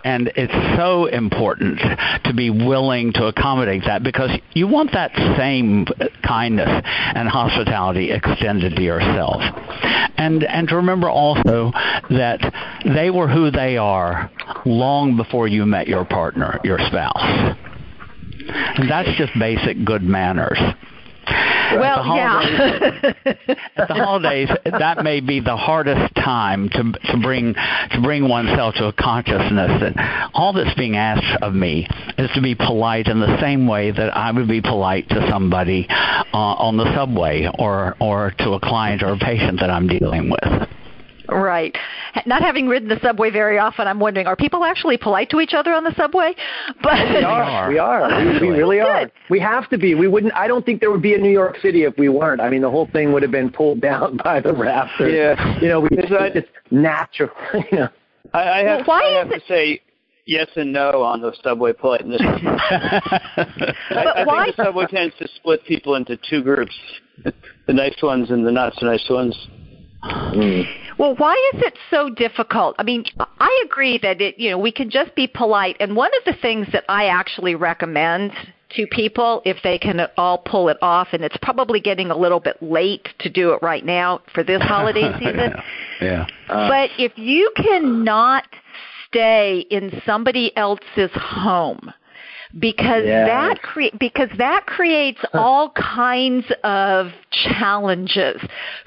And 0.02 0.32
it's 0.34 0.78
so 0.78 1.06
important 1.06 1.78
to 2.24 2.32
be 2.32 2.48
willing 2.50 3.12
to 3.14 3.26
accommodate 3.26 3.82
that 3.86 4.02
because 4.02 4.30
you 4.54 4.66
want 4.66 4.92
that 4.92 5.12
same 5.36 5.86
kindness 6.26 6.82
and 7.14 7.28
hospitality 7.28 8.10
extended 8.10 8.76
to 8.76 8.82
yourself. 8.82 9.42
And 10.16 10.44
and 10.44 10.68
to 10.68 10.76
remember 10.76 11.10
also 11.10 11.72
that 12.10 12.40
they 12.84 13.10
were 13.10 13.28
who 13.28 13.50
they 13.50 13.76
are 13.76 14.30
long 14.64 15.16
before 15.16 15.48
you 15.48 15.66
met 15.66 15.88
your 15.88 16.04
partner, 16.04 16.60
your 16.64 16.78
spouse. 16.78 17.56
And 18.48 18.90
that's 18.90 19.10
just 19.18 19.32
basic 19.38 19.84
good 19.84 20.02
manners. 20.02 20.58
Well, 21.72 22.02
holidays, 22.02 23.14
yeah. 23.24 23.34
at 23.76 23.88
the 23.88 23.94
holidays, 23.94 24.48
that 24.64 25.04
may 25.04 25.20
be 25.20 25.40
the 25.40 25.56
hardest 25.56 26.14
time 26.16 26.68
to 26.70 26.92
to 27.12 27.18
bring 27.22 27.54
to 27.54 28.00
bring 28.02 28.28
oneself 28.28 28.74
to 28.76 28.86
a 28.86 28.92
consciousness 28.92 29.80
that 29.80 30.30
all 30.34 30.52
that's 30.52 30.74
being 30.76 30.96
asked 30.96 31.42
of 31.42 31.54
me 31.54 31.86
is 32.18 32.30
to 32.34 32.42
be 32.42 32.54
polite 32.54 33.06
in 33.06 33.20
the 33.20 33.40
same 33.40 33.66
way 33.66 33.90
that 33.90 34.16
I 34.16 34.32
would 34.32 34.48
be 34.48 34.60
polite 34.60 35.08
to 35.10 35.28
somebody 35.30 35.86
uh, 35.88 36.36
on 36.36 36.76
the 36.76 36.92
subway 36.94 37.48
or 37.58 37.96
or 38.00 38.32
to 38.38 38.52
a 38.54 38.60
client 38.60 39.02
or 39.02 39.12
a 39.12 39.18
patient 39.18 39.60
that 39.60 39.70
I'm 39.70 39.86
dealing 39.86 40.30
with. 40.30 40.68
Right. 41.30 41.76
Not 42.26 42.42
having 42.42 42.66
ridden 42.66 42.88
the 42.88 42.98
subway 43.02 43.30
very 43.30 43.58
often, 43.58 43.86
I'm 43.86 44.00
wondering, 44.00 44.26
are 44.26 44.36
people 44.36 44.64
actually 44.64 44.96
polite 44.96 45.30
to 45.30 45.40
each 45.40 45.54
other 45.54 45.72
on 45.72 45.84
the 45.84 45.94
subway? 45.96 46.34
But 46.82 47.10
we 47.10 47.22
are. 47.22 47.68
We 47.68 47.78
are. 47.78 48.40
We, 48.40 48.48
we 48.48 48.56
really 48.56 48.80
are. 48.80 49.04
Good. 49.04 49.12
We 49.28 49.38
have 49.40 49.68
to 49.70 49.78
be. 49.78 49.94
We 49.94 50.08
wouldn't. 50.08 50.32
I 50.34 50.48
don't 50.48 50.64
think 50.64 50.80
there 50.80 50.90
would 50.90 51.02
be 51.02 51.14
a 51.14 51.18
New 51.18 51.30
York 51.30 51.56
City 51.60 51.84
if 51.84 51.96
we 51.98 52.08
weren't. 52.08 52.40
I 52.40 52.48
mean, 52.48 52.62
the 52.62 52.70
whole 52.70 52.88
thing 52.90 53.12
would 53.12 53.22
have 53.22 53.30
been 53.30 53.50
pulled 53.50 53.80
down 53.90 54.18
by 54.24 54.40
the 54.40 54.52
rafters. 54.52 55.12
Yeah. 55.14 55.60
You 55.60 55.68
know, 55.68 55.80
we 55.80 55.88
just 55.90 56.10
it's 56.10 56.48
natural. 56.70 57.30
you 57.70 57.78
know. 57.78 57.88
I, 58.32 58.42
I 58.42 58.58
have, 58.64 58.86
well, 58.86 59.02
I 59.04 59.18
have 59.18 59.30
to 59.30 59.40
say 59.48 59.80
yes 60.26 60.48
and 60.56 60.72
no 60.72 61.02
on 61.02 61.20
the 61.20 61.32
subway 61.42 61.72
politeness. 61.72 62.20
I, 62.22 63.00
I 63.90 64.24
why? 64.24 64.44
think 64.44 64.56
the 64.56 64.64
subway 64.64 64.86
tends 64.86 65.14
to 65.18 65.28
split 65.36 65.64
people 65.64 65.96
into 65.96 66.18
two 66.28 66.42
groups: 66.42 66.74
the 67.66 67.72
nice 67.72 68.00
ones 68.02 68.30
and 68.30 68.46
the 68.46 68.52
not 68.52 68.74
so 68.76 68.86
nice 68.86 69.06
ones. 69.10 69.36
Mm. 70.02 70.64
Well, 71.00 71.14
why 71.16 71.32
is 71.54 71.62
it 71.62 71.78
so 71.88 72.10
difficult? 72.10 72.76
I 72.78 72.82
mean, 72.82 73.06
I 73.18 73.64
agree 73.64 73.98
that 74.02 74.20
it, 74.20 74.38
you 74.38 74.50
know, 74.50 74.58
we 74.58 74.70
can 74.70 74.90
just 74.90 75.14
be 75.14 75.26
polite. 75.26 75.78
And 75.80 75.96
one 75.96 76.10
of 76.18 76.24
the 76.26 76.38
things 76.42 76.66
that 76.74 76.84
I 76.90 77.06
actually 77.06 77.54
recommend 77.54 78.32
to 78.76 78.86
people 78.86 79.40
if 79.46 79.56
they 79.64 79.78
can 79.78 80.06
all 80.18 80.36
pull 80.36 80.68
it 80.68 80.76
off 80.82 81.08
and 81.12 81.24
it's 81.24 81.38
probably 81.40 81.80
getting 81.80 82.10
a 82.10 82.16
little 82.16 82.38
bit 82.38 82.62
late 82.62 83.08
to 83.20 83.30
do 83.30 83.52
it 83.52 83.62
right 83.62 83.84
now 83.84 84.20
for 84.34 84.44
this 84.44 84.60
holiday 84.60 85.10
season. 85.18 85.54
yeah. 86.02 86.26
Uh, 86.50 86.68
but 86.68 86.90
if 86.98 87.16
you 87.16 87.50
cannot 87.56 88.44
stay 89.08 89.64
in 89.70 90.02
somebody 90.04 90.54
else's 90.54 91.10
home 91.14 91.90
because 92.58 93.04
yes. 93.04 93.28
that 93.28 93.62
cre- 93.62 93.96
because 93.98 94.28
that 94.38 94.66
creates 94.66 95.20
all 95.32 95.70
kinds 95.70 96.46
of 96.64 97.08
challenges 97.30 98.40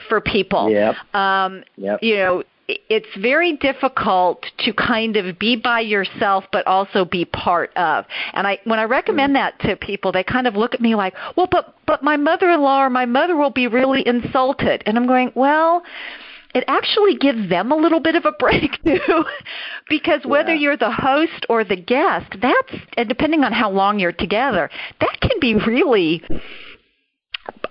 for 0.10 0.20
people. 0.20 0.70
Yep. 0.70 0.96
Um, 1.14 1.64
yep. 1.78 2.00
You 2.02 2.16
know, 2.18 2.44
it's 2.68 3.08
very 3.20 3.58
difficult 3.58 4.46
to 4.60 4.74
kind 4.74 5.18
of 5.18 5.38
be 5.38 5.56
by 5.56 5.82
yourself 5.82 6.46
but 6.52 6.66
also 6.66 7.04
be 7.04 7.26
part 7.26 7.76
of 7.76 8.06
and 8.32 8.48
i 8.48 8.58
when 8.64 8.80
i 8.80 8.84
recommend 8.84 9.32
mm. 9.32 9.34
that 9.34 9.60
to 9.60 9.76
people 9.76 10.14
they 10.14 10.24
kind 10.24 10.48
of 10.48 10.56
look 10.56 10.74
at 10.74 10.80
me 10.80 10.96
like 10.96 11.14
well 11.36 11.48
but 11.52 11.76
but 11.86 12.02
my 12.02 12.16
mother-in-law 12.16 12.86
or 12.86 12.90
my 12.90 13.06
mother 13.06 13.36
will 13.36 13.50
be 13.50 13.68
really 13.68 14.08
insulted 14.08 14.82
and 14.86 14.98
i'm 14.98 15.06
going 15.06 15.30
well 15.36 15.84
it 16.54 16.64
actually 16.68 17.16
gives 17.16 17.50
them 17.50 17.72
a 17.72 17.76
little 17.76 18.00
bit 18.00 18.16
of 18.16 18.26
a 18.26 18.32
break 18.40 18.72
too 18.86 19.26
because 19.90 20.22
whether 20.26 20.54
yeah. 20.54 20.62
you're 20.62 20.78
the 20.78 20.92
host 20.92 21.46
or 21.50 21.64
the 21.64 21.76
guest 21.76 22.36
that's 22.42 22.74
and 22.98 23.10
depending 23.10 23.44
on 23.44 23.52
how 23.52 23.70
long 23.70 24.00
you're 24.00 24.12
together 24.12 24.70
that 25.00 25.18
can 25.22 25.40
be 25.40 25.56
really 25.56 26.24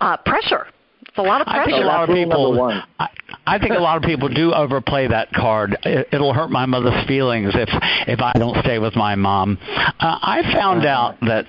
uh 0.01 0.17
pressure 0.19 0.67
it's 1.13 1.19
a 1.19 1.23
lot 1.23 1.43
of 1.43 1.47
pressure. 1.47 1.61
I 1.61 1.65
think 1.67 1.85
a 1.85 1.87
lot 1.87 2.09
of 2.09 2.15
people. 2.15 2.83
I, 2.99 3.09
I 3.47 3.59
think 3.59 3.73
a 3.73 3.83
lot 3.83 3.99
of 3.99 4.03
people 4.03 4.31
do 4.31 4.55
overplay 4.55 5.09
that 5.09 5.31
card. 5.33 5.77
It, 5.83 6.09
it'll 6.11 6.33
hurt 6.33 6.51
my 6.51 6.65
mother's 6.65 7.07
feelings 7.07 7.53
if 7.55 7.69
if 8.09 8.21
I 8.21 8.33
don't 8.39 8.57
stay 8.65 8.79
with 8.79 8.97
my 8.97 9.15
mom. 9.15 9.59
Uh, 9.61 9.91
I 10.01 10.41
found 10.55 10.87
out 10.87 11.21
that 11.21 11.45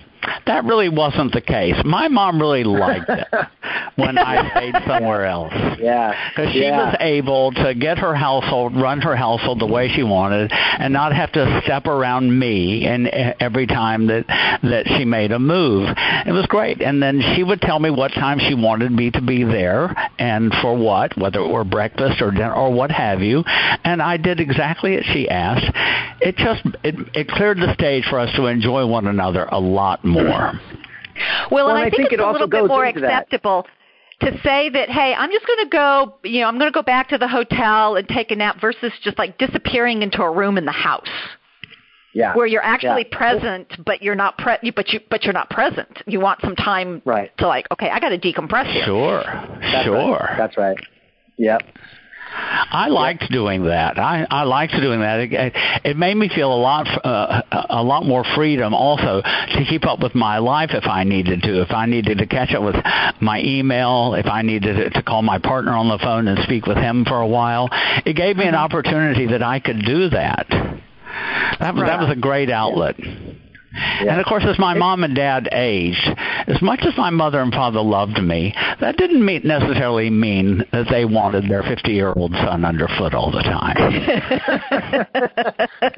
that 0.46 0.64
really 0.66 0.90
wasn't 0.90 1.34
the 1.34 1.42
case. 1.42 1.76
My 1.86 2.08
mom 2.08 2.40
really 2.40 2.64
liked 2.64 3.10
it 3.10 3.28
when 3.96 4.18
I 4.18 4.50
stayed 4.52 4.76
somewhere 4.88 5.26
else. 5.26 5.54
Yeah. 5.80 6.30
Because 6.30 6.52
she 6.54 6.62
yeah. 6.62 6.86
was 6.86 6.98
able 7.00 7.52
to 7.52 7.74
get 7.76 8.00
her 8.00 8.16
household, 8.16 8.76
run 8.76 9.02
her 9.02 9.16
household 9.16 9.60
the 9.60 9.68
way 9.68 9.90
she 9.90 10.04
wanted, 10.04 10.52
and 10.52 10.94
not 10.94 11.14
have 11.14 11.32
to 11.34 11.62
step 11.64 11.86
around 11.88 12.38
me 12.38 12.86
and 12.86 13.08
every 13.08 13.68
time 13.68 14.08
that 14.08 14.26
that 14.64 14.88
she 14.98 15.06
made 15.06 15.32
a 15.32 15.40
move. 15.40 15.90
It 16.26 16.32
was 16.32 16.46
great. 16.48 16.82
And 16.82 17.02
then 17.02 17.22
she 17.36 17.44
would 17.44 17.62
tell 17.62 17.80
me 17.80 17.90
what 17.90 18.14
time 18.14 18.40
she 18.40 18.56
wanted 18.56 18.92
me 18.92 19.12
to 19.12 19.22
be 19.22 19.44
there 19.44 19.96
and 20.18 20.54
for 20.62 20.76
what, 20.76 21.18
whether 21.18 21.40
it 21.40 21.52
were 21.52 21.64
breakfast 21.64 22.22
or 22.22 22.32
dinner 22.32 22.54
or 22.54 22.72
what 22.72 22.92
have 22.92 23.22
you. 23.22 23.44
And 23.84 24.02
I 24.02 24.18
did 24.18 24.40
exactly 24.40 24.98
as 24.98 25.06
she 25.06 25.30
asked. 25.30 25.70
It 26.22 26.38
just 26.38 26.62
it, 26.84 26.96
it 27.14 27.28
cleared 27.28 27.58
the 27.58 27.74
stage 27.74 28.06
for 28.10 28.20
us 28.20 28.34
to 28.36 28.46
enjoy 28.46 28.86
one 28.86 29.08
another 29.08 29.46
a 29.52 29.60
lot 29.60 30.04
more 30.04 30.13
more. 30.14 30.60
Well, 31.52 31.68
well 31.68 31.70
and 31.70 31.78
I, 31.78 31.82
I 31.82 31.84
think, 31.90 31.96
think 31.96 32.14
it's 32.14 32.22
it 32.22 32.26
a 32.26 32.32
little 32.32 32.48
bit 32.48 32.66
more 32.66 32.86
acceptable 32.86 33.66
that. 34.22 34.32
to 34.32 34.42
say 34.42 34.70
that, 34.70 34.90
hey, 34.90 35.14
I'm 35.14 35.32
just 35.32 35.46
going 35.46 35.66
to 35.66 35.70
go, 35.70 36.16
you 36.24 36.42
know, 36.42 36.48
I'm 36.48 36.58
going 36.58 36.72
to 36.72 36.76
go 36.76 36.82
back 36.82 37.10
to 37.10 37.18
the 37.18 37.28
hotel 37.28 37.96
and 37.96 38.08
take 38.08 38.32
a 38.32 38.36
nap 38.36 38.60
versus 38.60 38.92
just 39.04 39.18
like 39.18 39.38
disappearing 39.38 40.02
into 40.02 40.22
a 40.22 40.32
room 40.32 40.58
in 40.58 40.66
the 40.66 40.72
house. 40.72 41.10
Yeah. 42.16 42.36
Where 42.36 42.46
you're 42.46 42.64
actually 42.64 43.08
yeah. 43.10 43.18
present, 43.18 43.84
but 43.84 44.04
you're 44.04 44.14
not 44.14 44.38
pre- 44.38 44.72
but 44.72 44.90
you 44.90 45.00
but 45.10 45.24
you're 45.24 45.34
not 45.34 45.50
present. 45.50 46.04
You 46.06 46.20
want 46.20 46.42
some 46.42 46.56
time 46.56 47.02
right. 47.06 47.36
to 47.40 47.48
like, 47.48 47.66
okay, 47.72 47.90
I 47.90 48.00
got 48.00 48.10
to 48.10 48.20
decompress 48.20 48.72
here. 48.72 48.86
Sure. 48.86 49.24
That's 49.24 49.86
sure. 49.86 50.18
Right. 50.20 50.38
That's 50.38 50.56
right. 50.56 50.78
Yep. 51.40 51.64
I 52.36 52.88
liked 52.88 53.32
doing 53.32 53.66
that. 53.66 54.00
I 54.00 54.26
I 54.30 54.44
liked 54.44 54.74
doing 54.74 55.02
that. 55.02 55.20
It, 55.20 55.54
it 55.84 55.98
made 55.98 56.16
me 56.16 56.30
feel 56.30 56.52
a 56.52 56.58
lot 56.58 56.88
uh, 57.06 57.42
a 57.70 57.84
lot 57.84 58.06
more 58.06 58.24
freedom 58.36 58.74
also 58.74 59.22
to 59.22 59.66
keep 59.70 59.86
up 59.86 60.00
with 60.00 60.16
my 60.16 60.40
life 60.40 60.72
if 60.74 60.86
I 60.86 61.04
needed 61.04 61.44
to. 61.44 61.62
If 61.62 61.72
I 61.72 61.86
needed 61.86 62.18
to 62.18 62.26
catch 62.26 62.54
up 62.54 62.64
with 62.64 62.76
my 63.22 63.42
email, 63.42 64.16
if 64.16 64.26
I 64.26 64.42
needed 64.42 64.94
to 64.94 65.04
call 65.04 65.22
my 65.22 65.40
partner 65.40 65.74
on 65.74 65.88
the 65.88 66.00
phone 66.00 66.28
and 66.28 66.40
speak 66.44 66.66
with 66.66 66.78
him 66.78 67.06
for 67.06 67.22
a 67.22 67.28
while, 67.28 67.70
it 68.06 68.16
gave 68.16 68.38
me 68.38 68.48
an 68.48 68.56
opportunity 68.56 69.28
that 69.28 69.44
I 69.44 69.60
could 69.60 69.86
do 69.86 70.10
that. 70.10 70.48
That 70.50 71.76
was 71.76 71.84
that 71.84 72.00
was 72.00 72.10
a 72.10 72.20
great 72.20 72.50
outlet. 72.50 72.96
Yeah. 72.98 73.34
And 73.76 74.20
of 74.20 74.26
course, 74.26 74.44
as 74.48 74.60
my 74.60 74.74
mom 74.74 75.04
and 75.04 75.16
dad 75.16 75.50
aged, 75.52 76.08
as 76.48 76.62
much 76.62 76.82
as 76.84 76.96
my 76.98 77.10
mother 77.10 77.42
and 77.42 77.52
father 77.52 77.82
loved 77.82 78.22
me, 78.22 78.54
that 78.80 78.98
didn't 78.98 79.26
mean, 79.26 79.42
necessarily 79.44 80.10
mean 80.10 80.64
that 80.72 80.88
they 80.90 81.06
wanted 81.06 81.50
their 81.50 81.64
50-year-old 81.64 82.34
son 82.34 82.66
underfoot 82.66 83.14
all 83.14 83.32
the 83.32 83.42
time. 83.42 83.78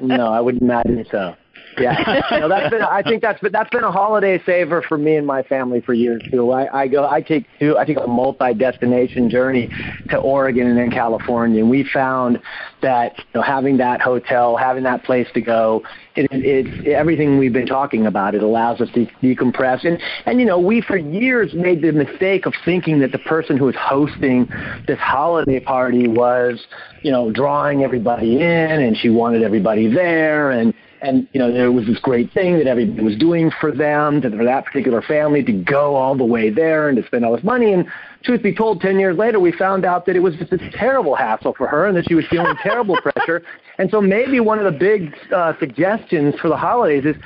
no, 0.00 0.32
I 0.32 0.40
would 0.40 0.62
not 0.62 0.86
imagine 0.86 1.06
so. 1.10 1.36
Yeah, 1.78 2.22
no, 2.30 2.48
that's 2.48 2.70
been. 2.70 2.82
I 2.82 3.02
think 3.02 3.22
that's 3.22 3.40
been 3.40 3.52
that's 3.52 3.70
been 3.70 3.84
a 3.84 3.92
holiday 3.92 4.42
saver 4.44 4.82
for 4.82 4.96
me 4.96 5.16
and 5.16 5.26
my 5.26 5.42
family 5.42 5.80
for 5.80 5.94
years 5.94 6.22
too. 6.30 6.50
I, 6.50 6.82
I 6.82 6.88
go. 6.88 7.08
I 7.08 7.20
take 7.20 7.46
two. 7.58 7.76
I 7.76 7.84
take 7.84 7.98
a 7.98 8.06
multi-destination 8.06 9.28
journey 9.30 9.68
to 10.10 10.16
Oregon 10.18 10.66
and 10.66 10.78
then 10.78 10.90
California, 10.90 11.60
and 11.60 11.70
we 11.70 11.84
found 11.84 12.40
that 12.82 13.18
you 13.18 13.24
know, 13.34 13.42
having 13.42 13.76
that 13.78 14.00
hotel, 14.00 14.56
having 14.56 14.84
that 14.84 15.04
place 15.04 15.28
to 15.34 15.40
go, 15.40 15.82
it, 16.14 16.30
it, 16.30 16.66
it 16.84 16.92
everything 16.92 17.38
we've 17.38 17.52
been 17.52 17.66
talking 17.66 18.06
about. 18.06 18.34
It 18.34 18.42
allows 18.42 18.80
us 18.80 18.88
to 18.94 19.06
decompress, 19.22 19.84
and 19.84 20.00
and 20.24 20.40
you 20.40 20.46
know 20.46 20.58
we 20.58 20.80
for 20.80 20.96
years 20.96 21.52
made 21.54 21.82
the 21.82 21.92
mistake 21.92 22.46
of 22.46 22.54
thinking 22.64 23.00
that 23.00 23.12
the 23.12 23.18
person 23.18 23.56
who 23.56 23.66
was 23.66 23.76
hosting 23.78 24.48
this 24.86 24.98
holiday 24.98 25.60
party 25.60 26.08
was 26.08 26.66
you 27.02 27.10
know 27.10 27.30
drawing 27.30 27.82
everybody 27.82 28.36
in, 28.36 28.80
and 28.80 28.96
she 28.96 29.10
wanted 29.10 29.42
everybody 29.42 29.92
there, 29.92 30.50
and 30.50 30.72
and 31.06 31.28
you 31.32 31.38
know 31.38 31.52
there 31.52 31.70
was 31.70 31.86
this 31.86 31.98
great 32.00 32.32
thing 32.32 32.58
that 32.58 32.66
everybody 32.66 33.02
was 33.02 33.16
doing 33.16 33.50
for 33.60 33.70
them, 33.70 34.20
to, 34.20 34.30
for 34.30 34.44
that 34.44 34.64
particular 34.64 35.00
family 35.00 35.42
to 35.44 35.52
go 35.52 35.94
all 35.94 36.16
the 36.16 36.24
way 36.24 36.50
there 36.50 36.88
and 36.88 37.00
to 37.00 37.06
spend 37.06 37.24
all 37.24 37.34
this 37.34 37.44
money. 37.44 37.72
And 37.72 37.86
truth 38.24 38.42
be 38.42 38.54
told, 38.54 38.80
ten 38.80 38.98
years 38.98 39.16
later, 39.16 39.38
we 39.38 39.52
found 39.52 39.84
out 39.84 40.04
that 40.06 40.16
it 40.16 40.20
was 40.20 40.34
just 40.36 40.52
a 40.52 40.70
terrible 40.72 41.14
hassle 41.14 41.54
for 41.56 41.68
her, 41.68 41.86
and 41.86 41.96
that 41.96 42.08
she 42.08 42.14
was 42.14 42.26
feeling 42.28 42.54
terrible 42.62 42.96
pressure. 43.00 43.42
And 43.78 43.88
so 43.90 44.00
maybe 44.00 44.40
one 44.40 44.58
of 44.58 44.70
the 44.70 44.78
big 44.78 45.14
uh, 45.34 45.52
suggestions 45.58 46.34
for 46.40 46.48
the 46.48 46.56
holidays 46.56 47.04
is. 47.04 47.16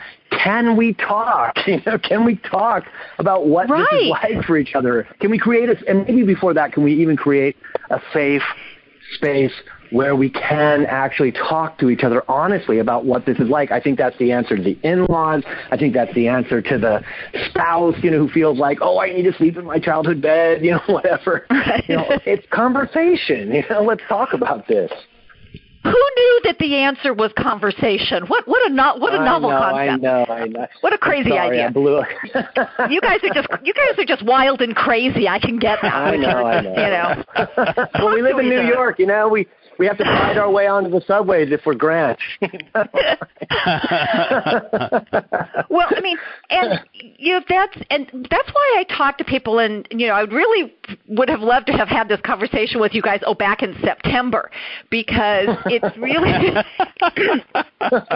Can 0.44 0.76
we 0.76 0.94
talk? 0.94 1.56
You 1.66 1.80
know, 1.84 1.98
can 1.98 2.24
we 2.24 2.36
talk 2.36 2.84
about 3.18 3.46
what 3.46 3.68
right. 3.68 3.84
this 3.90 4.02
is 4.02 4.08
like 4.08 4.44
for 4.46 4.56
each 4.56 4.74
other? 4.74 5.06
Can 5.20 5.30
we 5.30 5.38
create 5.38 5.68
a, 5.68 5.76
and 5.88 6.06
maybe 6.06 6.22
before 6.22 6.54
that, 6.54 6.72
can 6.72 6.84
we 6.84 6.94
even 6.94 7.16
create 7.16 7.56
a 7.90 8.00
safe 8.12 8.42
space 9.16 9.52
where 9.90 10.16
we 10.16 10.30
can 10.30 10.86
actually 10.86 11.32
talk 11.32 11.78
to 11.78 11.90
each 11.90 12.02
other 12.02 12.22
honestly 12.28 12.78
about 12.78 13.04
what 13.04 13.26
this 13.26 13.38
is 13.38 13.48
like. 13.48 13.70
I 13.70 13.80
think 13.80 13.98
that's 13.98 14.16
the 14.18 14.32
answer 14.32 14.56
to 14.56 14.62
the 14.62 14.78
in-laws. 14.82 15.42
I 15.70 15.76
think 15.76 15.94
that's 15.94 16.14
the 16.14 16.28
answer 16.28 16.62
to 16.62 16.78
the 16.78 17.02
spouse, 17.48 17.96
you 18.02 18.10
know, 18.10 18.18
who 18.18 18.28
feels 18.28 18.58
like, 18.58 18.78
oh, 18.80 19.00
I 19.00 19.12
need 19.12 19.24
to 19.24 19.32
sleep 19.34 19.56
in 19.56 19.64
my 19.64 19.78
childhood 19.78 20.22
bed, 20.22 20.64
you 20.64 20.72
know, 20.72 20.82
whatever. 20.86 21.46
Right. 21.50 21.84
You 21.88 21.96
know, 21.96 22.06
it's 22.24 22.46
conversation. 22.50 23.52
You 23.52 23.64
know, 23.68 23.82
let's 23.82 24.02
talk 24.08 24.32
about 24.32 24.68
this. 24.68 24.90
Who 25.82 25.90
knew 25.90 26.40
that 26.44 26.58
the 26.58 26.76
answer 26.76 27.14
was 27.14 27.32
conversation? 27.38 28.26
What 28.26 28.46
what 28.46 28.70
a 28.70 28.74
not 28.74 29.00
what 29.00 29.14
a 29.14 29.24
novel 29.24 29.48
know, 29.48 29.58
concept. 29.58 29.90
I 29.90 29.96
know, 29.96 30.26
I 30.28 30.46
know. 30.46 30.66
What 30.82 30.92
a 30.92 30.98
crazy 30.98 31.30
Sorry, 31.30 31.48
idea. 31.48 31.68
I 31.68 31.70
blew 31.70 32.02
you 32.90 33.00
guys 33.00 33.20
are 33.22 33.32
just 33.32 33.48
you 33.64 33.72
guys 33.72 33.98
are 33.98 34.04
just 34.04 34.22
wild 34.22 34.60
and 34.60 34.76
crazy. 34.76 35.26
I 35.26 35.38
can 35.38 35.58
get 35.58 35.78
that. 35.80 35.94
I 35.94 36.16
know, 36.16 36.28
I 36.28 36.60
know. 36.60 36.70
You 36.70 36.76
know. 36.76 37.86
well, 37.94 38.14
we 38.14 38.20
live 38.20 38.38
in 38.38 38.50
New 38.50 38.60
York, 38.60 38.98
you 38.98 39.06
know. 39.06 39.28
We 39.28 39.46
we 39.80 39.86
have 39.86 39.96
to 39.96 40.04
find 40.04 40.38
our 40.38 40.50
way 40.50 40.66
onto 40.66 40.90
the 40.90 41.00
subways 41.06 41.50
if 41.50 41.62
we're 41.64 41.72
Grant. 41.72 42.18
well, 42.42 42.52
I 45.88 46.00
mean, 46.02 46.18
and 46.50 46.80
you 46.92 47.32
know 47.32 47.40
that's 47.48 47.78
and 47.88 48.06
that's 48.30 48.50
why 48.52 48.76
I 48.76 48.84
talk 48.94 49.16
to 49.16 49.24
people, 49.24 49.58
and 49.58 49.88
you 49.90 50.06
know, 50.06 50.12
I 50.12 50.20
really 50.24 50.74
would 51.08 51.30
have 51.30 51.40
loved 51.40 51.66
to 51.68 51.72
have 51.72 51.88
had 51.88 52.10
this 52.10 52.20
conversation 52.20 52.78
with 52.78 52.92
you 52.92 53.00
guys. 53.00 53.20
Oh, 53.24 53.32
back 53.32 53.62
in 53.62 53.74
September, 53.82 54.50
because 54.90 55.48
it's 55.64 55.96
really 55.96 56.30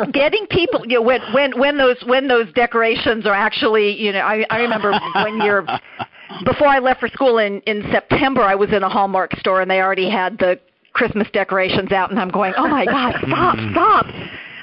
getting 0.12 0.46
people. 0.48 0.84
You 0.86 0.96
know, 0.96 1.02
when 1.02 1.22
when 1.32 1.58
when 1.58 1.78
those 1.78 1.96
when 2.04 2.28
those 2.28 2.52
decorations 2.52 3.24
are 3.24 3.32
actually, 3.32 3.98
you 3.98 4.12
know, 4.12 4.20
I 4.20 4.44
I 4.50 4.58
remember 4.58 4.92
when 5.14 5.40
you're 5.40 5.66
before 6.44 6.68
I 6.68 6.78
left 6.78 7.00
for 7.00 7.08
school 7.08 7.38
in 7.38 7.62
in 7.62 7.84
September, 7.90 8.42
I 8.42 8.54
was 8.54 8.70
in 8.70 8.82
a 8.82 8.88
Hallmark 8.90 9.34
store 9.38 9.62
and 9.62 9.70
they 9.70 9.80
already 9.80 10.10
had 10.10 10.36
the 10.36 10.60
Christmas 10.94 11.28
decorations 11.32 11.92
out, 11.92 12.10
and 12.10 12.18
I'm 12.18 12.30
going, 12.30 12.54
oh 12.56 12.68
my 12.68 12.84
God, 12.86 13.14
stop, 13.26 13.56
mm-hmm. 13.56 13.72
stop. 13.72 14.06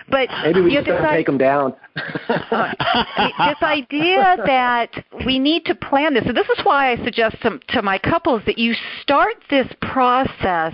But 0.09 0.27
maybe 0.43 0.61
we 0.61 0.71
you 0.73 0.83
just 0.83 0.87
gotta 0.87 1.15
take 1.15 1.25
them 1.25 1.37
down. 1.37 1.73
this 1.95 3.61
idea 3.61 4.35
that 4.45 4.89
we 5.25 5.39
need 5.39 5.65
to 5.65 5.75
plan 5.75 6.13
this, 6.13 6.25
and 6.25 6.35
this 6.35 6.49
is 6.49 6.65
why 6.65 6.91
I 6.91 7.03
suggest 7.03 7.37
to, 7.43 7.59
to 7.69 7.81
my 7.81 7.97
couples 7.97 8.41
that 8.45 8.57
you 8.57 8.73
start 9.01 9.35
this 9.49 9.67
process 9.81 10.73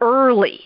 early 0.00 0.60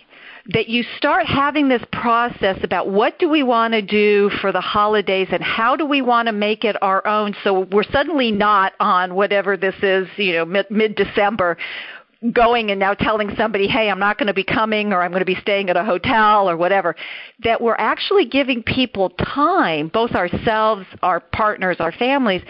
that 0.49 0.69
you 0.69 0.83
start 0.97 1.27
having 1.27 1.69
this 1.69 1.83
process 1.93 2.59
about 2.63 2.89
what 2.89 3.19
do 3.19 3.29
we 3.29 3.43
want 3.43 3.73
to 3.75 3.83
do 3.83 4.31
for 4.41 4.51
the 4.51 4.61
holidays 4.61 5.29
and 5.31 5.43
how 5.43 5.77
do 5.77 5.85
we 5.85 6.01
want 6.01 6.27
to 6.27 6.33
make 6.33 6.65
it 6.65 6.75
our 6.83 7.07
own 7.07 7.35
so 7.45 7.67
we're 7.71 7.83
suddenly 7.83 8.33
not 8.33 8.73
on 8.81 9.15
whatever 9.15 9.57
this 9.57 9.75
is 9.83 10.09
you 10.17 10.33
know 10.33 10.65
mid 10.71 10.95
december 10.95 11.57
going 12.33 12.71
and 12.71 12.81
now 12.81 12.95
telling 12.95 13.31
somebody, 13.37 13.69
hey, 13.69 13.89
I'm 13.89 14.01
not 14.01 14.19
going 14.19 14.27
to 14.27 14.35
be 14.35 14.45
coming 14.45 14.93
or 14.93 15.03
I'm 15.03 15.11
going 15.11 15.21
to 15.21 15.27
be 15.27 15.37
staying 15.37 15.71
at 15.71 15.77
a 15.77 15.85
hotel 15.85 16.51
or 16.51 16.57
whatever, 16.57 16.97
that 17.45 17.61
we're 17.61 17.77
actually 17.77 18.27
giving 18.27 18.63
people 18.63 19.11
time, 19.11 19.89
both 19.89 20.13
ourselves, 20.13 20.85
our 21.03 21.21
partners, 21.21 21.77
our 21.79 21.93
families, 21.93 22.43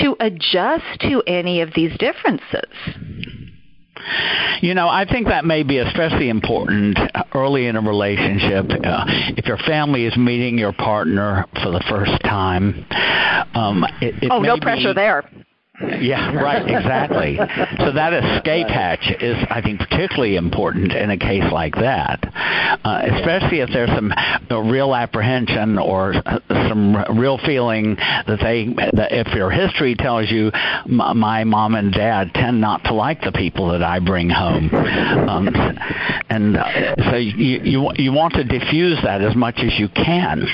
to 0.00 0.16
adjust 0.18 1.00
to 1.02 1.22
any 1.26 1.60
of 1.60 1.70
these 1.74 1.96
differences. 1.98 2.68
You 4.60 4.74
know, 4.74 4.88
I 4.88 5.04
think 5.04 5.28
that 5.28 5.44
may 5.44 5.62
be 5.62 5.78
especially 5.78 6.28
important 6.28 6.98
early 7.34 7.66
in 7.66 7.76
a 7.76 7.80
relationship. 7.80 8.66
Uh, 8.84 9.04
if 9.36 9.46
your 9.46 9.58
family 9.58 10.06
is 10.06 10.16
meeting 10.16 10.58
your 10.58 10.72
partner 10.72 11.46
for 11.62 11.70
the 11.70 11.84
first 11.88 12.20
time, 12.24 12.84
um, 13.54 13.84
it, 14.00 14.22
it 14.22 14.30
oh, 14.32 14.40
no 14.40 14.56
be, 14.56 14.60
pressure 14.60 14.94
there. 14.94 15.24
Yeah, 16.02 16.34
right, 16.34 16.68
exactly. 16.68 17.36
so 17.78 17.92
that 17.92 18.12
escape 18.12 18.66
hatch 18.68 19.08
is, 19.20 19.36
I 19.48 19.62
think, 19.62 19.78
particularly 19.78 20.36
important 20.36 20.92
in 20.92 21.10
a 21.10 21.16
case 21.16 21.44
like 21.52 21.74
that, 21.76 22.18
uh, 22.84 23.02
especially 23.16 23.60
if 23.60 23.70
there's 23.72 23.90
some 23.90 24.12
uh, 24.12 24.58
real 24.58 24.94
apprehension 24.94 25.78
or 25.78 26.14
uh, 26.14 26.40
some 26.68 26.96
real 27.18 27.38
feeling 27.38 27.94
that 27.96 28.38
they, 28.42 28.66
that 28.96 29.12
if 29.12 29.28
your 29.34 29.50
history 29.50 29.94
tells 29.94 30.30
you 30.30 30.50
my, 30.86 31.12
my 31.12 31.44
mom 31.44 31.74
and 31.76 31.92
dad 31.92 32.32
tend 32.34 32.60
not 32.60 32.82
to 32.84 32.94
like 32.94 33.20
the 33.22 33.32
people 33.32 33.70
that 33.70 33.82
I 33.82 34.00
bring 34.00 34.28
home, 34.28 34.70
um, 34.74 35.48
and 36.28 36.56
uh, 36.56 37.10
so 37.10 37.16
you, 37.16 37.60
you 37.62 37.90
you 37.96 38.12
want 38.12 38.34
to 38.34 38.44
diffuse 38.44 38.98
that 39.04 39.22
as 39.22 39.36
much 39.36 39.58
as 39.58 39.78
you 39.78 39.88
can. 39.88 40.46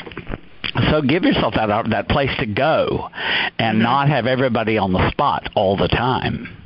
So 0.91 1.03
give 1.03 1.25
yourself 1.25 1.55
that 1.55 1.71
uh, 1.71 1.83
that 1.91 2.09
place 2.09 2.31
to 2.38 2.47
go, 2.47 3.09
and 3.59 3.77
mm-hmm. 3.77 3.83
not 3.83 4.09
have 4.09 4.27
everybody 4.27 4.79
on 4.79 4.93
the 4.93 5.11
spot 5.11 5.51
all 5.55 5.77
the 5.77 5.88
time. 5.88 6.57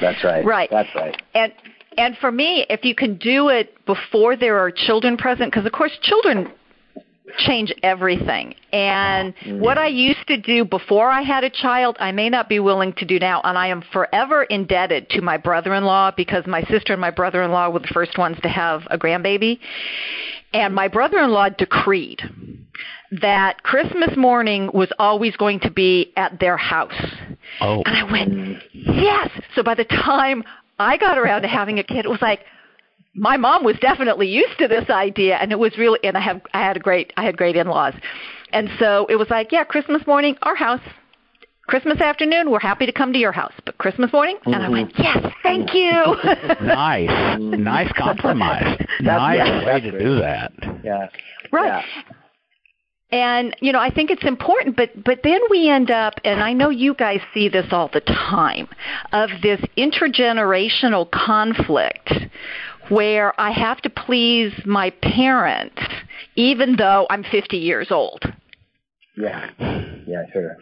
That's 0.00 0.22
right. 0.24 0.44
Right. 0.44 0.68
That's 0.70 0.94
right. 0.94 1.20
And 1.34 1.52
And 1.96 2.16
for 2.18 2.32
me, 2.32 2.66
if 2.68 2.84
you 2.84 2.94
can 2.94 3.16
do 3.16 3.48
it 3.48 3.84
before 3.86 4.36
there 4.36 4.58
are 4.58 4.70
children 4.70 5.16
present, 5.16 5.52
because 5.52 5.66
of 5.66 5.72
course 5.72 5.96
children 6.02 6.50
change 7.38 7.72
everything. 7.82 8.54
And 8.72 9.34
mm-hmm. 9.36 9.60
what 9.60 9.78
I 9.78 9.88
used 9.88 10.26
to 10.28 10.36
do 10.36 10.64
before 10.64 11.08
I 11.08 11.22
had 11.22 11.44
a 11.44 11.50
child, 11.50 11.96
I 11.98 12.12
may 12.12 12.28
not 12.28 12.48
be 12.48 12.60
willing 12.60 12.92
to 12.94 13.04
do 13.04 13.18
now. 13.18 13.40
And 13.42 13.56
I 13.56 13.68
am 13.68 13.82
forever 13.92 14.44
indebted 14.44 15.10
to 15.10 15.20
my 15.20 15.36
brother 15.36 15.74
in 15.74 15.84
law 15.84 16.12
because 16.16 16.46
my 16.46 16.62
sister 16.64 16.92
and 16.92 17.00
my 17.00 17.10
brother 17.10 17.42
in 17.42 17.50
law 17.50 17.70
were 17.70 17.80
the 17.80 17.88
first 17.88 18.18
ones 18.18 18.36
to 18.42 18.48
have 18.48 18.82
a 18.90 18.98
grandbaby. 18.98 19.58
And 20.52 20.74
my 20.74 20.88
brother 20.88 21.18
in 21.18 21.30
law 21.30 21.48
decreed 21.48 22.20
that 23.20 23.62
Christmas 23.62 24.16
morning 24.16 24.70
was 24.72 24.90
always 24.98 25.36
going 25.36 25.60
to 25.60 25.70
be 25.70 26.12
at 26.16 26.40
their 26.40 26.56
house. 26.56 26.92
Oh. 27.60 27.82
And 27.86 27.96
I 27.96 28.10
went, 28.10 28.62
yes. 28.72 29.30
So 29.54 29.62
by 29.62 29.74
the 29.74 29.84
time 29.84 30.42
I 30.78 30.96
got 30.96 31.18
around 31.18 31.42
to 31.42 31.48
having 31.48 31.78
a 31.78 31.84
kid, 31.84 32.04
it 32.04 32.08
was 32.08 32.22
like, 32.22 32.40
my 33.14 33.36
mom 33.36 33.64
was 33.64 33.76
definitely 33.80 34.26
used 34.26 34.58
to 34.58 34.66
this 34.66 34.90
idea 34.90 35.36
and 35.36 35.52
it 35.52 35.58
was 35.58 35.78
really 35.78 36.00
and 36.02 36.16
I 36.16 36.20
have 36.20 36.42
I 36.52 36.58
had 36.64 36.76
a 36.76 36.80
great 36.80 37.12
I 37.16 37.22
had 37.22 37.36
great 37.36 37.54
in-laws. 37.54 37.94
And 38.52 38.68
so 38.78 39.06
it 39.08 39.16
was 39.16 39.28
like, 39.30 39.52
yeah, 39.52 39.64
Christmas 39.64 40.04
morning, 40.06 40.36
our 40.42 40.56
house. 40.56 40.80
Christmas 41.66 41.98
afternoon, 42.00 42.50
we're 42.50 42.58
happy 42.58 42.84
to 42.84 42.92
come 42.92 43.12
to 43.12 43.18
your 43.18 43.32
house. 43.32 43.52
But 43.64 43.78
Christmas 43.78 44.12
morning, 44.12 44.36
mm-hmm. 44.36 44.52
and 44.52 44.62
I 44.62 44.68
went, 44.68 44.92
yes, 44.98 45.24
thank 45.42 45.72
you. 45.72 45.90
nice, 46.60 47.38
nice 47.40 47.90
compromise. 47.96 48.78
nice 49.00 49.38
yeah, 49.38 49.64
way 49.64 49.80
to 49.80 49.90
do 49.90 50.16
that. 50.16 50.52
Yeah. 50.84 51.08
Right. 51.50 51.84
Yeah. 51.96 52.14
And 53.14 53.54
you 53.60 53.70
know, 53.70 53.78
I 53.78 53.90
think 53.90 54.10
it's 54.10 54.24
important, 54.24 54.76
but 54.76 54.90
but 55.04 55.20
then 55.22 55.38
we 55.48 55.70
end 55.70 55.92
up, 55.92 56.14
and 56.24 56.42
I 56.42 56.52
know 56.52 56.68
you 56.68 56.94
guys 56.94 57.20
see 57.32 57.48
this 57.48 57.66
all 57.70 57.88
the 57.92 58.00
time, 58.00 58.66
of 59.12 59.30
this 59.40 59.60
intergenerational 59.78 61.08
conflict 61.12 62.12
where 62.88 63.40
I 63.40 63.52
have 63.52 63.80
to 63.82 63.88
please 63.88 64.52
my 64.66 64.90
parents, 64.90 65.80
even 66.34 66.74
though 66.74 67.06
I'm 67.08 67.22
50 67.22 67.56
years 67.56 67.92
old. 67.92 68.24
Yeah, 69.16 69.48
yeah, 70.06 70.24
sure. 70.32 70.56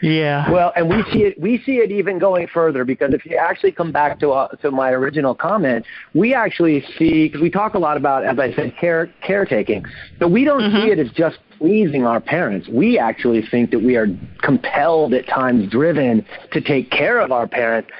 Yeah. 0.00 0.50
Well, 0.50 0.72
and 0.76 0.88
we 0.88 1.02
see 1.12 1.24
it. 1.24 1.40
We 1.40 1.60
see 1.64 1.76
it 1.78 1.90
even 1.90 2.18
going 2.18 2.46
further 2.48 2.84
because 2.84 3.12
if 3.14 3.26
you 3.26 3.36
actually 3.36 3.72
come 3.72 3.90
back 3.90 4.20
to 4.20 4.30
uh, 4.30 4.48
to 4.56 4.70
my 4.70 4.90
original 4.90 5.34
comment, 5.34 5.84
we 6.14 6.34
actually 6.34 6.84
see 6.96 7.26
because 7.26 7.40
we 7.40 7.50
talk 7.50 7.74
a 7.74 7.78
lot 7.78 7.96
about, 7.96 8.24
as 8.24 8.38
I 8.38 8.54
said, 8.54 8.76
care 8.78 9.12
caretaking, 9.26 9.84
but 10.18 10.30
we 10.30 10.44
don't 10.44 10.60
mm-hmm. 10.60 10.86
see 10.86 10.92
it 10.92 10.98
as 10.98 11.10
just 11.12 11.38
pleasing 11.58 12.06
our 12.06 12.20
parents. 12.20 12.68
We 12.68 12.98
actually 12.98 13.44
think 13.50 13.72
that 13.72 13.80
we 13.80 13.96
are 13.96 14.06
compelled 14.42 15.12
at 15.14 15.26
times, 15.26 15.68
driven 15.68 16.24
to 16.52 16.60
take 16.60 16.90
care 16.90 17.18
of 17.18 17.32
our 17.32 17.48
parents 17.48 17.90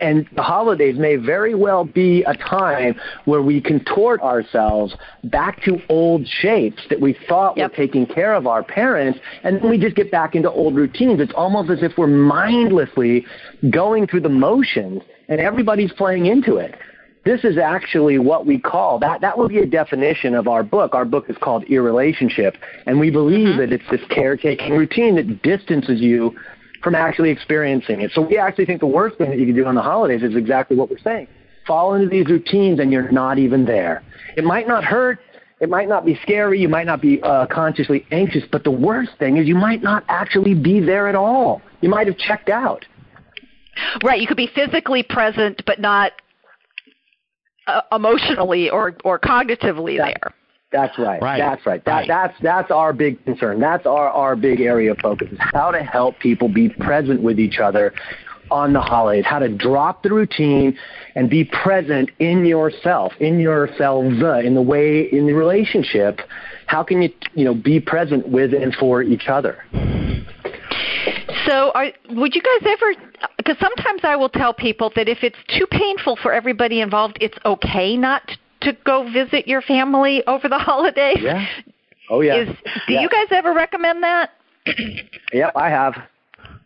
and, 0.00 0.28
the 0.34 0.42
holidays 0.42 0.96
may 0.98 1.16
very 1.16 1.54
well 1.54 1.84
be 1.84 2.22
a 2.24 2.34
time 2.34 2.94
where 3.24 3.42
we 3.42 3.60
contort 3.60 4.20
ourselves 4.20 4.94
back 5.24 5.62
to 5.62 5.80
old 5.88 6.26
shapes 6.26 6.82
that 6.90 7.00
we 7.00 7.16
thought 7.28 7.56
yep. 7.56 7.70
were 7.70 7.76
taking 7.76 8.06
care 8.06 8.34
of 8.34 8.46
our 8.46 8.62
parents, 8.62 9.18
and 9.42 9.56
then 9.56 9.70
we 9.70 9.78
just 9.78 9.96
get 9.96 10.10
back 10.10 10.34
into 10.34 10.50
old 10.50 10.74
routines. 10.74 11.20
It's 11.20 11.32
almost 11.34 11.70
as 11.70 11.82
if 11.82 11.96
we're 11.96 12.06
mindlessly 12.06 13.26
going 13.70 14.06
through 14.06 14.20
the 14.20 14.28
motions, 14.28 15.02
and 15.28 15.40
everybody's 15.40 15.92
playing 15.92 16.26
into 16.26 16.56
it 16.56 16.74
this 17.24 17.44
is 17.44 17.58
actually 17.58 18.18
what 18.18 18.46
we 18.46 18.58
call 18.58 18.98
that 18.98 19.20
that 19.20 19.36
would 19.36 19.50
be 19.50 19.58
a 19.58 19.66
definition 19.66 20.34
of 20.34 20.48
our 20.48 20.62
book 20.62 20.94
our 20.94 21.04
book 21.04 21.28
is 21.28 21.36
called 21.42 21.62
irrelationship 21.64 22.56
and 22.86 22.98
we 22.98 23.10
believe 23.10 23.48
mm-hmm. 23.48 23.58
that 23.58 23.72
it's 23.72 23.84
this 23.90 24.00
caretaking 24.08 24.72
routine 24.72 25.14
that 25.16 25.42
distances 25.42 26.00
you 26.00 26.34
from 26.82 26.94
actually 26.94 27.30
experiencing 27.30 28.00
it. 28.00 28.10
So 28.12 28.22
we 28.22 28.38
actually 28.38 28.66
think 28.66 28.80
the 28.80 28.86
worst 28.86 29.18
thing 29.18 29.30
that 29.30 29.38
you 29.38 29.46
can 29.46 29.54
do 29.54 29.66
on 29.66 29.74
the 29.74 29.82
holidays 29.82 30.22
is 30.22 30.36
exactly 30.36 30.76
what 30.76 30.90
we're 30.90 30.98
saying. 30.98 31.28
Fall 31.66 31.94
into 31.94 32.08
these 32.08 32.26
routines 32.26 32.80
and 32.80 32.92
you're 32.92 33.10
not 33.10 33.38
even 33.38 33.64
there. 33.64 34.02
It 34.36 34.44
might 34.44 34.66
not 34.66 34.84
hurt. 34.84 35.18
It 35.60 35.68
might 35.68 35.88
not 35.88 36.06
be 36.06 36.18
scary. 36.22 36.60
You 36.60 36.68
might 36.68 36.86
not 36.86 37.00
be 37.00 37.20
uh, 37.22 37.46
consciously 37.46 38.06
anxious. 38.10 38.44
But 38.50 38.64
the 38.64 38.70
worst 38.70 39.10
thing 39.18 39.36
is 39.36 39.48
you 39.48 39.56
might 39.56 39.82
not 39.82 40.04
actually 40.08 40.54
be 40.54 40.80
there 40.80 41.08
at 41.08 41.14
all. 41.14 41.60
You 41.80 41.88
might 41.88 42.06
have 42.06 42.16
checked 42.16 42.48
out. 42.48 42.84
Right. 44.02 44.20
You 44.20 44.26
could 44.26 44.36
be 44.36 44.50
physically 44.54 45.02
present, 45.02 45.62
but 45.66 45.80
not 45.80 46.12
uh, 47.66 47.82
emotionally 47.92 48.70
or, 48.70 48.96
or 49.04 49.18
cognitively 49.18 49.98
there. 49.98 50.34
That's 50.70 50.98
right. 50.98 51.20
right. 51.22 51.38
That's 51.38 51.64
right. 51.64 51.84
That, 51.84 51.92
right. 51.92 52.08
That's 52.08 52.34
that's 52.42 52.70
our 52.70 52.92
big 52.92 53.24
concern. 53.24 53.58
That's 53.58 53.86
our 53.86 54.10
our 54.10 54.36
big 54.36 54.60
area 54.60 54.92
of 54.92 54.98
focus 54.98 55.28
is 55.32 55.38
how 55.40 55.70
to 55.70 55.82
help 55.82 56.18
people 56.18 56.48
be 56.48 56.68
present 56.68 57.22
with 57.22 57.40
each 57.40 57.58
other 57.58 57.94
on 58.50 58.72
the 58.72 58.80
holidays, 58.80 59.24
how 59.26 59.38
to 59.38 59.48
drop 59.48 60.02
the 60.02 60.10
routine 60.10 60.76
and 61.14 61.28
be 61.28 61.44
present 61.44 62.10
in 62.18 62.44
yourself, 62.44 63.12
in 63.20 63.40
yourselves, 63.40 64.16
in 64.44 64.54
the 64.54 64.62
way 64.62 65.02
in 65.10 65.26
the 65.26 65.32
relationship. 65.32 66.20
How 66.66 66.82
can 66.82 67.00
you 67.00 67.10
you 67.32 67.44
know 67.44 67.54
be 67.54 67.80
present 67.80 68.28
with 68.28 68.52
and 68.52 68.74
for 68.74 69.02
each 69.02 69.28
other? 69.28 69.64
So, 71.46 71.72
are, 71.74 71.86
would 72.10 72.34
you 72.34 72.42
guys 72.42 72.70
ever? 72.70 72.94
Because 73.38 73.56
sometimes 73.58 74.00
I 74.02 74.16
will 74.16 74.28
tell 74.28 74.52
people 74.52 74.92
that 74.96 75.08
if 75.08 75.22
it's 75.22 75.38
too 75.56 75.66
painful 75.70 76.16
for 76.16 76.34
everybody 76.34 76.82
involved, 76.82 77.16
it's 77.22 77.38
okay 77.46 77.96
not 77.96 78.36
to 78.62 78.76
go 78.84 79.10
visit 79.12 79.46
your 79.46 79.62
family 79.62 80.22
over 80.26 80.48
the 80.48 80.58
holidays? 80.58 81.18
Yeah. 81.20 81.46
Oh 82.10 82.20
yeah. 82.20 82.42
Is, 82.42 82.48
do 82.86 82.94
yeah. 82.94 83.00
you 83.00 83.08
guys 83.08 83.26
ever 83.30 83.52
recommend 83.52 84.02
that? 84.02 84.30
yep, 85.32 85.52
I 85.56 85.68
have. 85.68 85.94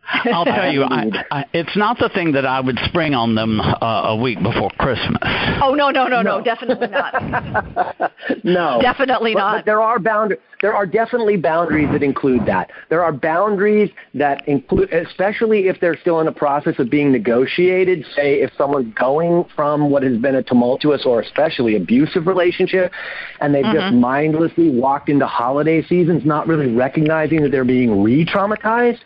I'll 0.05 0.45
tell 0.45 0.73
you, 0.73 0.83
I, 0.83 1.11
I, 1.31 1.45
it's 1.53 1.77
not 1.77 1.99
the 1.99 2.09
thing 2.09 2.33
that 2.33 2.45
I 2.45 2.61
would 2.61 2.79
spring 2.85 3.15
on 3.15 3.35
them 3.35 3.61
uh, 3.61 3.77
a 3.83 4.17
week 4.17 4.43
before 4.43 4.71
Christmas. 4.79 5.21
Oh 5.63 5.75
no, 5.75 5.91
no, 5.91 6.07
no, 6.07 6.23
no, 6.23 6.39
no 6.39 6.45
definitely 6.45 6.89
not. 6.89 8.13
no, 8.45 8.79
definitely 8.83 9.35
but, 9.35 9.41
not. 9.41 9.57
But 9.59 9.65
there 9.65 9.81
are 9.81 9.99
bound, 9.99 10.37
there 10.63 10.75
are 10.75 10.87
definitely 10.87 11.37
boundaries 11.37 11.91
that 11.93 12.03
include 12.03 12.47
that. 12.47 12.71
There 12.89 13.03
are 13.03 13.13
boundaries 13.13 13.91
that 14.15 14.47
include, 14.49 14.93
especially 14.93 15.69
if 15.69 15.81
they're 15.81 15.99
still 15.99 16.21
in 16.21 16.27
the 16.27 16.33
process 16.33 16.79
of 16.79 16.89
being 16.89 17.13
negotiated. 17.13 18.07
Say, 18.15 18.41
if 18.41 18.53
someone's 18.57 18.95
going 18.95 19.45
from 19.55 19.91
what 19.91 20.03
has 20.05 20.17
been 20.19 20.37
a 20.37 20.43
tumultuous 20.43 21.05
or 21.05 21.21
especially 21.21 21.77
abusive 21.77 22.27
relationship, 22.27 22.93
and 23.41 23.55
they've 23.55 23.65
mm-hmm. 23.65 23.91
just 23.91 23.95
mindlessly 23.95 24.71
walked 24.71 25.09
into 25.09 25.27
holiday 25.27 25.83
seasons, 25.83 26.25
not 26.25 26.47
really 26.47 26.73
recognizing 26.73 27.43
that 27.43 27.51
they're 27.51 27.65
being 27.65 28.03
re-traumatized. 28.03 29.01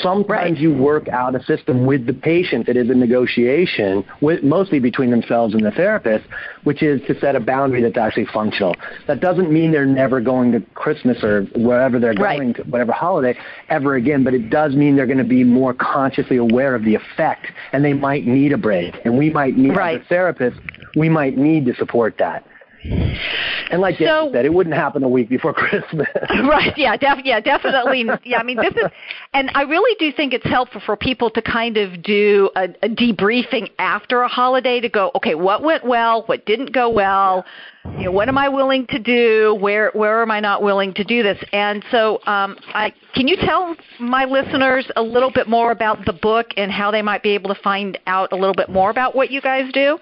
Sometimes 0.00 0.28
right. 0.28 0.58
you 0.58 0.74
work 0.74 1.08
out 1.08 1.34
a 1.34 1.44
system 1.44 1.84
with 1.84 2.06
the 2.06 2.14
patient 2.14 2.66
that 2.66 2.78
is 2.78 2.88
a 2.88 2.94
negotiation, 2.94 4.02
with, 4.22 4.42
mostly 4.42 4.80
between 4.80 5.10
themselves 5.10 5.52
and 5.52 5.62
the 5.64 5.70
therapist, 5.70 6.24
which 6.64 6.82
is 6.82 7.02
to 7.06 7.18
set 7.20 7.36
a 7.36 7.40
boundary 7.40 7.82
that's 7.82 7.98
actually 7.98 8.26
functional. 8.32 8.74
That 9.06 9.20
doesn't 9.20 9.52
mean 9.52 9.70
they're 9.70 9.84
never 9.84 10.22
going 10.22 10.52
to 10.52 10.60
Christmas 11.02 11.24
or 11.24 11.42
wherever 11.56 11.98
they're 11.98 12.14
going 12.14 12.48
right. 12.48 12.56
to, 12.56 12.62
whatever 12.64 12.92
holiday, 12.92 13.38
ever 13.68 13.96
again, 13.96 14.24
but 14.24 14.34
it 14.34 14.50
does 14.50 14.74
mean 14.74 14.96
they're 14.96 15.06
going 15.06 15.18
to 15.18 15.24
be 15.24 15.44
more 15.44 15.74
consciously 15.74 16.36
aware 16.36 16.74
of 16.74 16.84
the 16.84 16.94
effect, 16.94 17.46
and 17.72 17.84
they 17.84 17.92
might 17.92 18.26
need 18.26 18.52
a 18.52 18.58
break. 18.58 18.94
And 19.04 19.18
we 19.18 19.30
might 19.30 19.56
need, 19.56 19.76
right. 19.76 20.00
as 20.00 20.06
a 20.06 20.08
therapist, 20.08 20.58
we 20.96 21.08
might 21.08 21.36
need 21.36 21.66
to 21.66 21.74
support 21.74 22.16
that. 22.18 22.46
And 22.84 23.80
like 23.80 23.96
so, 23.96 24.30
said, 24.32 24.44
it 24.44 24.52
wouldn't 24.52 24.74
happen 24.74 25.02
a 25.04 25.08
week 25.08 25.28
before 25.28 25.54
Christmas. 25.54 26.08
right? 26.30 26.76
Yeah, 26.76 26.96
def- 26.96 27.24
yeah, 27.24 27.40
definitely. 27.40 28.04
Yeah, 28.24 28.38
I 28.38 28.42
mean, 28.42 28.56
this 28.56 28.74
is, 28.74 28.90
and 29.32 29.50
I 29.54 29.62
really 29.62 29.96
do 29.98 30.12
think 30.12 30.34
it's 30.34 30.44
helpful 30.44 30.82
for 30.84 30.96
people 30.96 31.30
to 31.30 31.42
kind 31.42 31.76
of 31.76 32.02
do 32.02 32.50
a, 32.56 32.64
a 32.82 32.88
debriefing 32.88 33.70
after 33.78 34.22
a 34.22 34.28
holiday 34.28 34.80
to 34.80 34.88
go, 34.88 35.12
okay, 35.14 35.34
what 35.34 35.62
went 35.62 35.84
well, 35.84 36.24
what 36.26 36.44
didn't 36.44 36.72
go 36.72 36.90
well, 36.90 37.44
you 37.84 38.04
know, 38.04 38.12
what 38.12 38.28
am 38.28 38.38
I 38.38 38.48
willing 38.48 38.86
to 38.88 38.98
do, 38.98 39.56
where 39.60 39.90
where 39.92 40.22
am 40.22 40.30
I 40.30 40.38
not 40.38 40.62
willing 40.62 40.94
to 40.94 41.04
do 41.04 41.22
this, 41.22 41.38
and 41.52 41.84
so, 41.90 42.20
um, 42.26 42.56
I 42.74 42.92
can 43.14 43.26
you 43.26 43.36
tell 43.36 43.76
my 43.98 44.24
listeners 44.24 44.88
a 44.96 45.02
little 45.02 45.32
bit 45.32 45.48
more 45.48 45.72
about 45.72 46.04
the 46.06 46.12
book 46.12 46.46
and 46.56 46.70
how 46.70 46.90
they 46.90 47.02
might 47.02 47.22
be 47.22 47.30
able 47.30 47.52
to 47.52 47.60
find 47.60 47.98
out 48.06 48.32
a 48.32 48.36
little 48.36 48.54
bit 48.54 48.68
more 48.68 48.90
about 48.90 49.16
what 49.16 49.30
you 49.30 49.40
guys 49.40 49.70
do? 49.72 49.98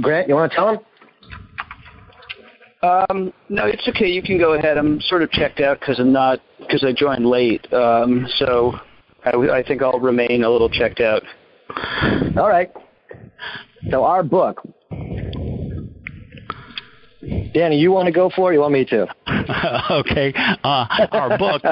Grant, 0.00 0.28
you 0.28 0.34
want 0.34 0.52
to 0.52 0.56
tell 0.56 0.66
them? 0.66 0.78
Um, 2.82 3.32
no, 3.48 3.66
it's 3.66 3.86
okay. 3.88 4.08
You 4.08 4.22
can 4.22 4.38
go 4.38 4.54
ahead. 4.54 4.76
I'm 4.76 5.00
sort 5.02 5.22
of 5.22 5.30
checked 5.30 5.60
out 5.60 5.80
because 5.80 5.98
I'm 5.98 6.12
not 6.12 6.40
because 6.58 6.84
I 6.84 6.92
joined 6.92 7.24
late. 7.24 7.72
Um, 7.72 8.26
so 8.36 8.72
I, 9.24 9.30
I 9.30 9.62
think 9.62 9.82
I'll 9.82 10.00
remain 10.00 10.44
a 10.44 10.50
little 10.50 10.68
checked 10.68 11.00
out. 11.00 11.22
All 12.36 12.48
right. 12.48 12.70
So 13.90 14.04
our 14.04 14.22
book. 14.22 14.60
Danny, 17.22 17.78
you 17.78 17.92
want 17.92 18.06
to 18.06 18.12
go 18.12 18.30
for 18.34 18.50
it? 18.50 18.56
You 18.56 18.60
want 18.60 18.72
me 18.72 18.84
to? 18.86 19.06
okay. 19.90 20.32
Uh, 20.34 20.86
our 21.12 21.38
book. 21.38 21.62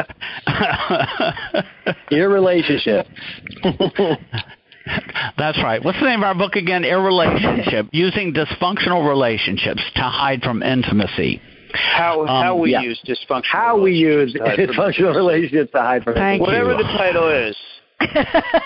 Your 2.10 2.28
relationship. 2.28 3.06
That's 5.36 5.58
right. 5.62 5.84
What's 5.84 5.98
the 5.98 6.06
name 6.06 6.20
of 6.20 6.24
our 6.24 6.34
book 6.34 6.54
again? 6.54 6.84
Irrelationship. 6.84 7.88
Using 7.90 8.32
dysfunctional 8.32 9.08
relationships 9.08 9.82
to 9.96 10.02
hide 10.02 10.42
from 10.42 10.62
intimacy. 10.62 11.42
How 11.72 12.26
how 12.26 12.54
um, 12.54 12.60
we 12.60 12.72
yeah. 12.72 12.80
use 12.80 13.00
dysfunctional 13.06 13.44
how 13.44 13.80
we 13.80 13.92
use 13.92 14.34
dysfunctional 14.34 15.14
relationships 15.14 15.70
to 15.72 15.78
hide 15.78 16.02
from 16.02 16.14
Thank 16.14 16.40
whatever 16.42 16.72
you. 16.72 16.78
the 16.78 16.84
title 16.84 17.28
is. 17.28 17.56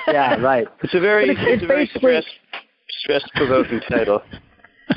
yeah, 0.09 0.37
right. 0.37 0.67
It's 0.83 0.95
a 0.95 1.01
very 1.01 1.29
it's, 1.29 1.41
it's, 1.41 1.63
it's 1.63 1.65
a 1.65 1.67
very 1.67 1.87
stress 1.95 2.25
stress 2.89 3.23
provoking 3.35 3.81
title. 3.89 4.23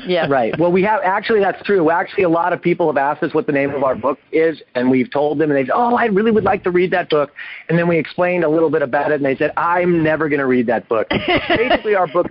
Yeah. 0.06 0.26
Right. 0.38 0.58
Well, 0.58 0.70
we 0.70 0.82
have 0.82 1.00
actually 1.02 1.40
that's 1.40 1.62
true. 1.64 1.90
Actually, 1.90 2.24
a 2.24 2.28
lot 2.28 2.52
of 2.52 2.60
people 2.60 2.86
have 2.88 2.96
asked 2.96 3.22
us 3.22 3.32
what 3.32 3.46
the 3.46 3.52
name 3.52 3.70
of 3.70 3.82
our 3.82 3.94
book 3.94 4.18
is, 4.30 4.60
and 4.74 4.90
we've 4.90 5.10
told 5.10 5.38
them, 5.38 5.50
and 5.50 5.56
they 5.58 5.64
said, 5.64 5.72
"Oh, 5.74 5.96
I 5.96 6.06
really 6.06 6.30
would 6.30 6.44
like 6.44 6.62
to 6.64 6.70
read 6.70 6.90
that 6.90 7.08
book." 7.08 7.30
And 7.68 7.78
then 7.78 7.88
we 7.88 7.98
explained 7.98 8.44
a 8.44 8.48
little 8.48 8.70
bit 8.70 8.82
about 8.82 9.10
it, 9.10 9.14
and 9.14 9.24
they 9.24 9.36
said, 9.36 9.52
"I'm 9.56 10.02
never 10.02 10.28
going 10.28 10.40
to 10.40 10.46
read 10.46 10.66
that 10.66 10.88
book." 10.88 11.08
Basically, 11.48 11.94
our 11.94 12.06
book, 12.06 12.26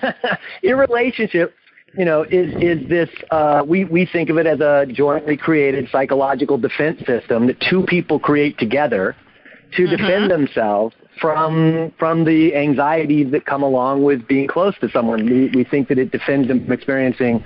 irrelationship, 0.62 1.54
you 1.98 2.04
know, 2.04 2.22
is 2.22 2.54
is 2.62 2.88
this? 2.88 3.08
Uh, 3.30 3.62
we 3.66 3.84
we 3.84 4.06
think 4.06 4.30
of 4.30 4.38
it 4.38 4.46
as 4.46 4.60
a 4.60 4.86
jointly 4.92 5.36
created 5.36 5.88
psychological 5.90 6.56
defense 6.56 7.00
system 7.06 7.46
that 7.48 7.60
two 7.68 7.82
people 7.88 8.20
create 8.20 8.56
together 8.58 9.16
to 9.76 9.82
mm-hmm. 9.82 9.96
defend 9.96 10.30
themselves 10.30 10.94
from 11.22 11.92
from 11.98 12.24
the 12.24 12.54
anxieties 12.54 13.30
that 13.30 13.46
come 13.46 13.62
along 13.62 14.02
with 14.02 14.26
being 14.26 14.48
close 14.48 14.74
to 14.80 14.90
someone. 14.90 15.24
We, 15.24 15.48
we 15.54 15.64
think 15.64 15.88
that 15.88 15.98
it 15.98 16.10
defends 16.10 16.48
them 16.48 16.64
from 16.64 16.72
experiencing 16.72 17.42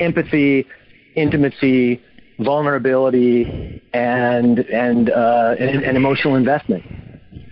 empathy, 0.00 0.66
intimacy, 1.16 2.00
vulnerability, 2.38 3.82
and 3.92 4.60
and, 4.60 5.10
uh, 5.10 5.56
and, 5.58 5.82
and 5.82 5.96
emotional 5.96 6.36
investment. 6.36 6.84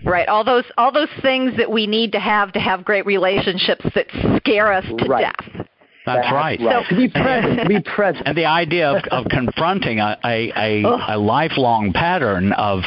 Right, 0.05 0.27
all 0.27 0.43
those 0.43 0.65
all 0.77 0.91
those 0.91 1.09
things 1.21 1.57
that 1.57 1.69
we 1.69 1.85
need 1.87 2.13
to 2.13 2.19
have 2.19 2.53
to 2.53 2.59
have 2.59 2.85
great 2.85 3.05
relationships 3.05 3.85
that 3.95 4.07
scare 4.37 4.71
us 4.71 4.85
to 4.85 5.05
right. 5.05 5.33
death. 5.37 5.67
That's 6.05 6.31
right. 6.31 6.59
right. 6.59 6.85
So, 6.87 6.95
to 6.95 7.01
be 7.01 7.09
present, 7.09 7.59
to 7.61 7.67
be 7.67 7.81
present. 7.81 8.27
And 8.27 8.37
the 8.37 8.45
idea 8.45 8.91
of, 8.91 9.03
of 9.11 9.25
confronting 9.29 9.99
a, 9.99 10.17
a, 10.23 10.51
a, 10.55 11.15
a 11.15 11.17
lifelong 11.17 11.93
pattern 11.93 12.51
of, 12.53 12.83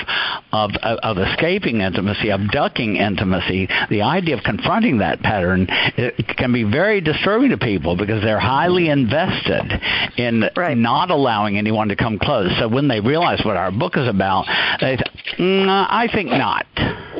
of, 0.52 0.70
of 0.82 1.18
escaping 1.18 1.80
intimacy, 1.80 2.30
of 2.30 2.40
ducking 2.50 2.96
intimacy, 2.96 3.68
the 3.90 4.02
idea 4.02 4.36
of 4.36 4.44
confronting 4.44 4.98
that 4.98 5.20
pattern 5.20 5.66
it 5.68 6.36
can 6.36 6.52
be 6.52 6.64
very 6.64 7.00
disturbing 7.00 7.50
to 7.50 7.58
people 7.58 7.96
because 7.96 8.22
they're 8.22 8.38
highly 8.38 8.88
invested 8.88 9.72
in 10.16 10.44
right. 10.56 10.76
not 10.76 11.10
allowing 11.10 11.58
anyone 11.58 11.88
to 11.88 11.96
come 11.96 12.18
close. 12.18 12.50
So 12.58 12.68
when 12.68 12.88
they 12.88 13.00
realize 13.00 13.40
what 13.44 13.56
our 13.56 13.72
book 13.72 13.96
is 13.96 14.06
about, 14.06 14.46
they 14.80 14.96
say, 14.96 15.02
mm, 15.38 15.68
I 15.68 16.08
think 16.12 16.30
not. 16.30 16.66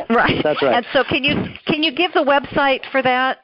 Right. 0.09 0.42
That's 0.42 0.62
right. 0.62 0.76
And 0.76 0.86
so 0.92 1.05
can 1.05 1.24
you 1.24 1.34
can 1.66 1.82
you 1.82 1.92
give 1.94 2.12
the 2.12 2.24
website 2.24 2.80
for 2.90 3.03
that? 3.03 3.38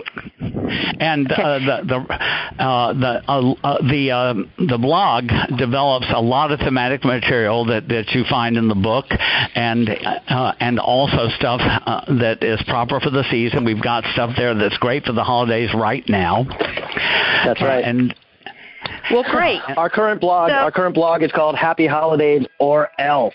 and 0.98 1.30
uh, 1.30 1.58
the 1.58 1.82
the 1.84 2.62
uh, 2.62 2.92
the 2.94 3.22
uh, 3.28 3.54
uh, 3.62 3.82
the 3.82 4.10
uh, 4.10 4.34
the 4.66 4.78
blog 4.78 5.28
develops 5.58 6.06
a 6.14 6.20
lot 6.20 6.52
of 6.52 6.60
thematic 6.60 7.04
material 7.04 7.66
that 7.66 7.86
that 7.88 8.12
you 8.12 8.24
find 8.30 8.56
in 8.56 8.68
the 8.68 8.74
book, 8.74 9.04
and 9.54 9.90
uh, 9.90 10.54
and 10.60 10.78
also 10.78 11.28
stuff 11.36 11.60
uh, 11.60 12.06
that 12.20 12.42
is 12.42 12.62
proper 12.66 12.98
for 12.98 13.10
the 13.10 13.24
season. 13.30 13.64
We've 13.64 13.82
got 13.82 14.04
stuff 14.12 14.30
there 14.36 14.54
that's 14.54 14.76
great 14.78 15.04
for 15.04 15.12
the 15.12 15.24
holidays 15.24 15.70
right 15.74 16.04
now. 16.08 16.46
That's 17.44 17.62
right. 17.62 17.84
And 17.84 18.14
well, 19.10 19.24
great. 19.30 19.60
Our 19.76 19.90
current 19.90 20.20
blog, 20.20 20.50
so, 20.50 20.54
our 20.54 20.70
current 20.70 20.94
blog 20.94 21.22
is 21.22 21.32
called 21.32 21.56
Happy 21.56 21.86
Holidays 21.86 22.46
or 22.58 22.90
Else. 22.98 23.34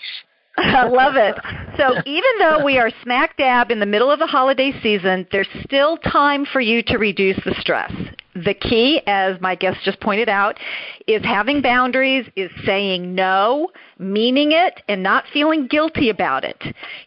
I 0.56 0.86
love 0.86 1.16
it. 1.16 1.34
So 1.76 2.00
even 2.06 2.30
though 2.38 2.64
we 2.64 2.78
are 2.78 2.90
smack 3.02 3.36
dab 3.36 3.72
in 3.72 3.80
the 3.80 3.86
middle 3.86 4.08
of 4.10 4.20
the 4.20 4.26
holiday 4.26 4.72
season, 4.82 5.26
there's 5.32 5.48
still 5.64 5.96
time 5.96 6.46
for 6.46 6.60
you 6.60 6.80
to 6.84 6.96
reduce 6.96 7.36
the 7.44 7.54
stress. 7.58 7.92
The 8.34 8.54
key, 8.54 9.00
as 9.06 9.40
my 9.40 9.54
guest 9.54 9.78
just 9.84 10.00
pointed 10.00 10.28
out, 10.28 10.58
is 11.06 11.22
having 11.24 11.62
boundaries, 11.62 12.26
is 12.34 12.50
saying 12.64 13.14
no, 13.14 13.70
meaning 13.98 14.50
it, 14.52 14.82
and 14.88 15.02
not 15.02 15.24
feeling 15.32 15.68
guilty 15.68 16.10
about 16.10 16.42
it. 16.42 16.60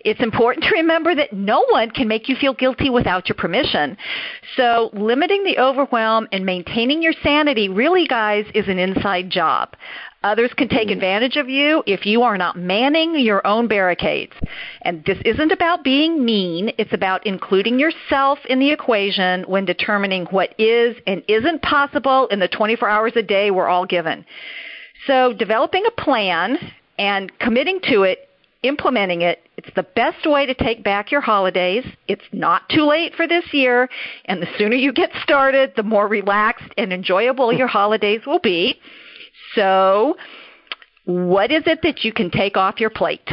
It's 0.06 0.22
important 0.22 0.64
to 0.66 0.76
remember 0.76 1.16
that 1.16 1.34
no 1.34 1.66
one 1.70 1.92
can 1.92 2.08
make 2.08 2.30
you 2.30 2.38
feel 2.38 2.54
guilty 2.54 2.90
without 2.90 3.28
your 3.28 3.36
permission. 3.36 3.98
So 4.56 4.90
limiting 4.94 5.44
the 5.44 5.60
overwhelm 5.60 6.28
and 6.32 6.46
maintaining 6.46 7.02
your 7.02 7.14
sanity 7.22 7.68
really, 7.68 8.08
guys, 8.08 8.46
is 8.56 8.70
an 8.70 8.80
inside 8.80 9.30
job. 9.30 9.76
Others 10.28 10.52
can 10.58 10.68
take 10.68 10.90
mm-hmm. 10.90 10.98
advantage 10.98 11.38
of 11.38 11.48
you 11.48 11.84
if 11.86 12.06
you 12.06 12.24
are 12.24 12.38
not 12.38 12.58
manning 12.58 13.18
your 13.18 13.48
own 13.48 13.70
barricades. 13.70 14.34
And 14.82 15.02
this 15.06 15.18
isn't 15.24 15.54
about 15.54 15.86
being 15.86 16.26
mean, 16.26 16.74
it's 16.78 16.92
about 16.92 17.26
including 17.26 17.80
yourself 17.80 18.38
in 18.50 18.60
the 18.60 18.72
equation 18.72 19.44
when 19.44 19.64
determining 19.64 20.26
what 20.26 20.54
is 20.60 20.98
and 21.08 21.24
isn't 21.30 21.62
possible 21.62 22.28
in 22.28 22.40
the 22.40 22.50
24 22.50 22.90
hours 22.90 23.14
a 23.16 23.24
day 23.24 23.52
we're 23.52 23.70
all 23.70 23.86
given. 23.86 24.26
So, 25.06 25.32
developing 25.32 25.86
a 25.88 26.02
plan 26.02 26.58
and 27.00 27.32
committing 27.40 27.80
to 27.84 28.04
it, 28.04 28.28
implementing 28.64 29.22
it, 29.22 29.40
it's 29.56 29.74
the 29.76 29.84
best 29.84 30.30
way 30.30 30.46
to 30.46 30.54
take 30.54 30.84
back 30.84 31.10
your 31.10 31.22
holidays. 31.22 31.86
It's 32.10 32.28
not 32.34 32.68
too 32.68 32.86
late 32.86 33.16
for 33.16 33.30
this 33.30 33.46
year, 33.54 33.88
and 34.26 34.42
the 34.42 34.48
sooner 34.58 34.76
you 34.76 34.92
get 34.92 35.12
started, 35.24 35.72
the 35.78 35.84
more 35.84 36.06
relaxed 36.06 36.74
and 36.78 36.92
enjoyable 36.92 37.54
your 37.54 37.68
holidays 37.80 38.22
will 38.28 38.40
be. 38.40 38.82
So, 39.58 40.16
what 41.06 41.52
is 41.52 41.64
it 41.66 41.80
that 41.82 42.04
you 42.04 42.14
can 42.14 42.30
take 42.30 42.58
off 42.58 42.80
your 42.80 42.92
plate? 42.92 43.28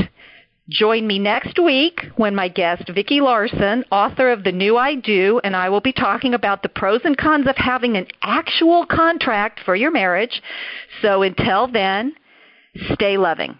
Join 0.70 1.06
me 1.06 1.18
next 1.18 1.58
week 1.62 2.00
when 2.16 2.34
my 2.34 2.48
guest, 2.48 2.88
Vicki 2.94 3.20
Larson, 3.20 3.84
author 3.92 4.30
of 4.30 4.44
The 4.44 4.52
New 4.52 4.78
I 4.78 4.94
Do, 4.94 5.38
and 5.44 5.54
I 5.54 5.68
will 5.68 5.82
be 5.82 5.92
talking 5.92 6.32
about 6.32 6.62
the 6.62 6.70
pros 6.70 7.02
and 7.04 7.18
cons 7.18 7.46
of 7.46 7.56
having 7.58 7.98
an 7.98 8.06
actual 8.22 8.86
contract 8.86 9.60
for 9.66 9.76
your 9.76 9.90
marriage. 9.90 10.40
So 11.02 11.20
until 11.20 11.68
then, 11.70 12.14
stay 12.94 13.18
loving. 13.18 13.58